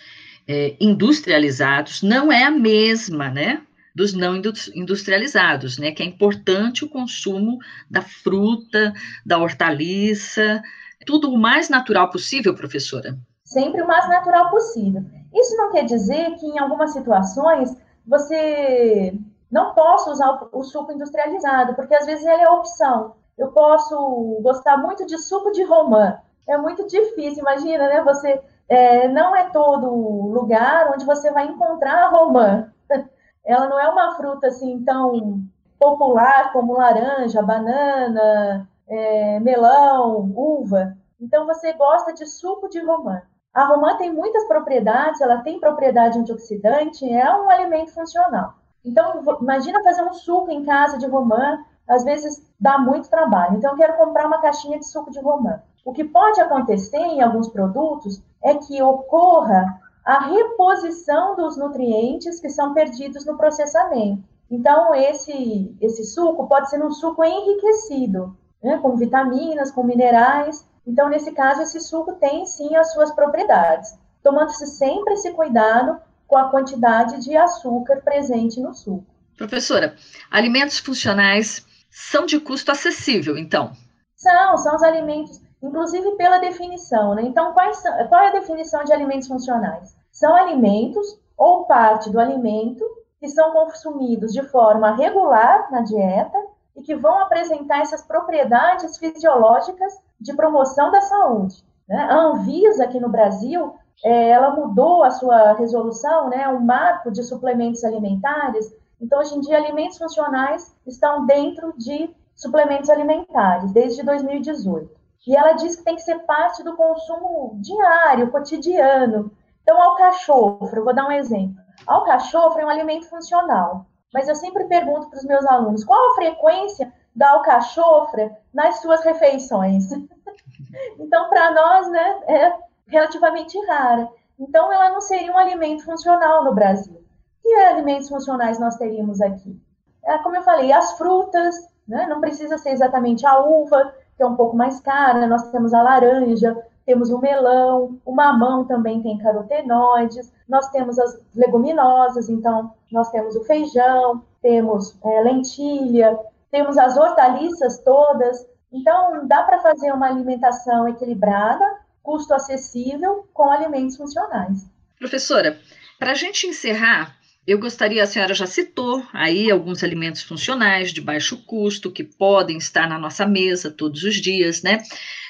é, 0.48 0.76
industrializados 0.80 2.02
não 2.02 2.32
é 2.32 2.44
a 2.44 2.52
mesma, 2.52 3.30
né? 3.30 3.62
Dos 3.96 4.14
não 4.14 4.36
industrializados, 4.74 5.78
né? 5.78 5.92
Que 5.92 6.02
é 6.02 6.06
importante 6.06 6.84
o 6.84 6.90
consumo 6.90 7.60
da 7.90 8.02
fruta, 8.02 8.92
da 9.26 9.38
hortaliça, 9.38 10.62
tudo 11.06 11.32
o 11.32 11.38
mais 11.38 11.70
natural 11.70 12.10
possível, 12.10 12.56
professora? 12.56 13.18
Sempre 13.44 13.82
o 13.82 13.88
mais 13.88 14.08
natural 14.10 14.50
possível. 14.50 15.06
Isso 15.34 15.56
não 15.56 15.72
quer 15.72 15.86
dizer 15.86 16.36
que 16.36 16.46
em 16.48 16.60
algumas 16.60 16.92
situações 16.92 17.70
você 18.06 19.14
não 19.54 19.76
posso 19.76 20.10
usar 20.10 20.48
o, 20.52 20.64
suco 20.64 20.92
industrializado, 20.92 21.76
porque 21.76 21.94
às 21.94 22.08
vezes 22.08 22.26
ele 22.26 22.42
é 22.42 22.50
opção. 22.50 23.14
Eu 23.38 23.52
posso 23.52 24.40
gostar 24.42 24.78
muito 24.78 25.06
de 25.06 25.16
suco 25.20 25.52
de 25.52 25.64
romã. 25.64 26.18
É 26.48 26.58
muito 26.58 26.88
difícil, 26.88 27.42
imagina, 27.42 27.88
né? 27.88 28.02
Você 28.02 28.42
é, 28.68 29.08
não 29.08 29.36
é 29.36 29.52
todo 29.52 29.88
lugar 29.88 30.92
onde 30.92 31.06
você 31.06 31.32
vai 31.32 31.46
encontrar 31.46 32.06
a 32.06 32.10
romã. 32.10 32.74
Ela 33.46 33.70
não 33.70 33.80
é 33.80 33.88
uma 33.88 34.16
fruta 34.16 34.48
assim 34.48 34.84
tão 34.84 35.44
popular 35.80 36.52
como 36.52 36.74
laranja, 36.74 37.40
banana, 37.44 38.68
é, 38.88 39.40
melão, 39.40 40.34
uva. 40.36 40.98
Então 41.22 41.46
você 41.46 41.74
gosta 41.74 42.12
de 42.12 42.26
suco 42.26 42.68
de 42.70 42.84
romã. 42.84 43.22
A 43.54 43.66
romã 43.66 43.98
tem 43.98 44.12
muitas 44.12 44.48
propriedades, 44.48 45.22
ela 45.22 45.44
tem 45.44 45.60
propriedade 45.60 46.18
antioxidante, 46.18 47.08
é 47.08 47.36
um 47.36 47.52
alimento 47.52 47.94
funcional. 47.94 48.56
Então, 48.84 49.24
imagina 49.42 49.84
fazer 49.84 50.04
um 50.04 50.14
suco 50.14 50.52
em 50.52 50.66
casa 50.66 50.98
de 50.98 51.08
romã, 51.08 51.64
às 51.88 52.04
vezes 52.04 52.46
dá 52.60 52.78
muito 52.78 53.10
trabalho. 53.10 53.58
Então, 53.58 53.72
eu 53.72 53.78
quero 53.78 53.98
comprar 53.98 54.28
uma 54.28 54.42
caixinha 54.42 54.80
de 54.80 54.88
suco 54.88 55.12
de 55.12 55.20
romã. 55.20 55.62
O 55.86 55.94
que 55.94 56.04
pode 56.04 56.40
acontecer 56.40 56.98
em 56.98 57.22
alguns 57.22 57.50
produtos 57.50 58.22
é 58.42 58.56
que 58.56 58.82
ocorra 58.82 59.80
a 60.06 60.26
reposição 60.26 61.36
dos 61.36 61.58
nutrientes 61.58 62.40
que 62.40 62.50
são 62.50 62.74
perdidos 62.74 63.26
no 63.26 63.38
processamento. 63.38 64.24
Então, 64.52 64.94
esse, 64.94 65.76
esse 65.82 66.04
suco 66.04 66.48
pode 66.48 66.70
ser 66.70 66.84
um 66.84 66.92
suco 66.92 67.24
enriquecido, 67.24 68.36
né, 68.62 68.78
com 68.78 68.96
vitaminas, 68.96 69.72
com 69.72 69.84
minerais. 69.84 70.68
Então, 70.86 71.10
nesse 71.10 71.32
caso, 71.32 71.62
esse 71.62 71.80
suco 71.80 72.14
tem 72.14 72.46
sim 72.46 72.76
as 72.76 72.92
suas 72.94 73.12
propriedades, 73.12 73.98
tomando-se 74.22 74.68
sempre 74.68 75.14
esse 75.14 75.32
cuidado 75.32 76.00
com 76.28 76.38
a 76.38 76.50
quantidade 76.50 77.24
de 77.24 77.36
açúcar 77.36 78.02
presente 78.02 78.60
no 78.60 78.74
suco. 78.74 79.06
Professora, 79.38 79.96
alimentos 80.30 80.80
funcionais 80.80 81.66
são 81.90 82.26
de 82.26 82.40
custo 82.40 82.72
acessível, 82.72 83.38
então? 83.38 83.72
São, 84.16 84.58
são 84.58 84.76
os 84.76 84.84
alimentos, 84.84 85.42
inclusive 85.62 86.12
pela 86.16 86.40
definição, 86.40 87.16
né? 87.16 87.24
Então, 87.24 87.54
são, 87.74 88.08
qual 88.08 88.22
é 88.22 88.30
a 88.30 88.40
definição 88.40 88.84
de 88.84 88.94
alimentos 88.94 89.28
funcionais? 89.28 89.96
São 90.12 90.36
alimentos 90.36 91.20
ou 91.38 91.66
parte 91.66 92.10
do 92.10 92.20
alimento 92.20 92.84
que 93.20 93.28
são 93.30 93.52
consumidos 93.52 94.34
de 94.34 94.44
forma 94.44 94.96
regular 94.96 95.72
na 95.72 95.82
dieta 95.82 96.38
e 96.76 96.82
que 96.82 96.96
vão 96.96 97.20
apresentar 97.20 97.80
essas 97.80 98.02
propriedades 98.02 98.98
fisiológicas 98.98 99.94
de 100.20 100.34
promoção 100.36 100.92
da 100.92 101.02
saúde. 101.02 101.64
Né? 101.88 101.98
A 101.98 102.16
Anvisa, 102.16 102.84
aqui 102.84 103.00
no 103.00 103.10
Brasil, 103.10 103.76
é, 104.04 104.30
ela 104.30 104.52
mudou 104.52 105.04
a 105.04 105.12
sua 105.12 105.54
resolução, 105.54 106.30
né, 106.30 106.48
o 106.48 106.62
marco 106.62 107.12
de 107.12 107.24
suplementos 107.24 107.84
alimentares. 107.84 108.74
Então, 109.00 109.20
hoje 109.20 109.36
em 109.36 109.42
dia, 109.42 109.58
alimentos 109.58 109.98
funcionais 109.98 110.76
estão 110.86 111.26
dentro 111.26 111.74
de 111.78 112.14
suplementos 112.36 112.90
alimentares, 112.90 113.72
desde 113.72 114.04
2018. 114.04 114.90
E 115.28 115.36
ela 115.36 115.54
diz 115.54 115.76
que 115.76 115.84
tem 115.84 115.96
que 115.96 116.02
ser 116.02 116.20
parte 116.20 116.64
do 116.64 116.76
consumo 116.76 117.58
diário, 117.62 118.32
cotidiano. 118.32 119.32
Então, 119.62 119.82
alcachofra, 119.82 120.82
vou 120.82 120.94
dar 120.94 121.08
um 121.08 121.12
exemplo. 121.12 121.62
Alcachofra 121.88 122.62
é 122.62 122.66
um 122.66 122.70
alimento 122.70 123.10
funcional. 123.10 123.86
Mas 124.14 124.28
eu 124.28 124.36
sempre 124.36 124.66
pergunto 124.66 125.10
para 125.10 125.18
os 125.18 125.26
meus 125.26 125.46
alunos, 125.46 125.84
qual 125.84 126.12
a 126.12 126.16
frequência 126.16 126.94
da 127.16 127.32
alcachofra 127.32 128.38
nas 128.54 128.82
suas 128.82 129.04
refeições? 129.04 129.90
então, 131.00 131.30
para 131.30 131.52
nós, 131.52 131.90
né, 131.90 132.20
é 132.28 132.58
relativamente 132.94 133.60
rara. 133.66 134.08
Então, 134.40 134.72
ela 134.72 134.90
não 134.90 135.02
seria 135.02 135.32
um 135.32 135.38
alimento 135.38 135.84
funcional 135.84 136.44
no 136.44 136.54
Brasil. 136.54 137.04
Que 137.42 137.54
alimentos 137.56 138.08
funcionais 138.08 138.60
nós 138.60 138.78
teríamos 138.78 139.22
aqui? 139.22 139.60
É, 140.06 140.18
como 140.20 140.36
eu 140.36 140.44
falei, 140.44 140.72
as 140.72 140.98
frutas, 140.98 141.56
né? 141.88 142.06
não 142.08 142.22
precisa 142.22 142.58
ser 142.58 142.72
exatamente 142.72 143.26
a 143.26 143.40
uva, 143.40 143.94
que 144.16 144.24
é 144.24 144.26
um 144.26 144.36
pouco 144.36 144.56
mais 144.56 144.80
cara, 144.80 145.28
nós 145.28 145.50
temos 145.52 145.74
a 145.74 145.82
laranja, 145.82 146.56
temos 146.86 147.10
o 147.10 147.20
melão, 147.20 148.00
o 148.06 148.14
mamão 148.14 148.66
também 148.66 149.02
tem 149.02 149.18
carotenoides, 149.18 150.32
nós 150.48 150.70
temos 150.70 151.00
as 151.00 151.18
leguminosas, 151.36 152.30
então 152.30 152.74
nós 152.92 153.10
temos 153.10 153.36
o 153.36 153.44
feijão, 153.44 154.22
temos 154.42 154.98
é, 155.04 155.22
lentilha, 155.22 156.20
temos 156.52 156.78
as 156.78 156.98
hortaliças 156.98 157.80
todas. 157.80 158.46
Então, 158.72 159.26
dá 159.28 159.44
para 159.44 159.60
fazer 159.60 159.92
uma 159.92 160.08
alimentação 160.08 160.88
equilibrada, 160.88 161.66
custo 162.04 162.34
acessível, 162.34 163.28
com 163.34 163.50
alimentos 163.50 163.98
funcionais. 163.98 164.70
Professora, 165.00 165.60
para 165.98 166.12
a 166.12 166.16
gente 166.16 166.46
encerrar, 166.46 167.18
eu 167.46 167.60
gostaria, 167.60 168.04
a 168.04 168.08
senhora 168.08 168.34
já 168.34 168.46
citou 168.46 169.04
aí 169.12 169.50
alguns 169.50 169.84
alimentos 169.84 170.22
funcionais 170.22 170.94
de 170.94 171.02
baixo 171.02 171.44
custo 171.46 171.92
que 171.92 172.04
podem 172.04 172.58
estar 172.58 172.88
na 172.88 173.00
nossa 173.00 173.26
mesa 173.26 173.72
todos 173.72 174.04
os 174.04 174.16
dias, 174.16 174.62
né? 174.62 174.84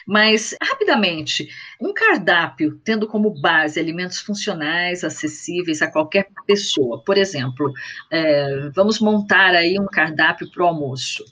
Mas, 0.06 0.56
rapidamente, 0.62 1.50
um 1.82 1.94
cardápio 1.94 2.80
tendo 2.84 3.08
como 3.08 3.30
base 3.30 3.80
alimentos 3.80 4.20
funcionais, 4.20 5.04
acessíveis 5.04 5.82
a 5.82 5.90
qualquer 5.90 6.28
pessoa. 6.46 7.02
Por 7.04 7.18
exemplo, 7.18 7.72
é, 8.12 8.70
vamos 8.76 9.00
montar 9.00 9.56
aí 9.56 9.80
um 9.80 9.88
cardápio 9.88 10.52
para 10.52 10.64
o 10.64 10.68
almoço. 10.68 11.24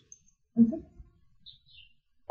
Uhum. 0.56 0.82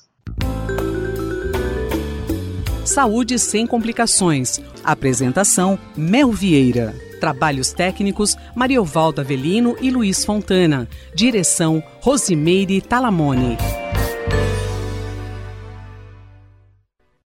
Saúde 2.84 3.36
Sem 3.38 3.66
Complicações. 3.66 4.60
Apresentação: 4.84 5.76
Mel 5.96 6.30
Vieira. 6.30 6.94
Trabalhos 7.20 7.72
técnicos: 7.72 8.36
Mariovaldo 8.54 9.20
Avelino 9.20 9.76
e 9.80 9.90
Luiz 9.90 10.24
Fontana. 10.24 10.88
Direção: 11.14 11.82
Rosimeire 12.00 12.80
Talamone. 12.80 13.56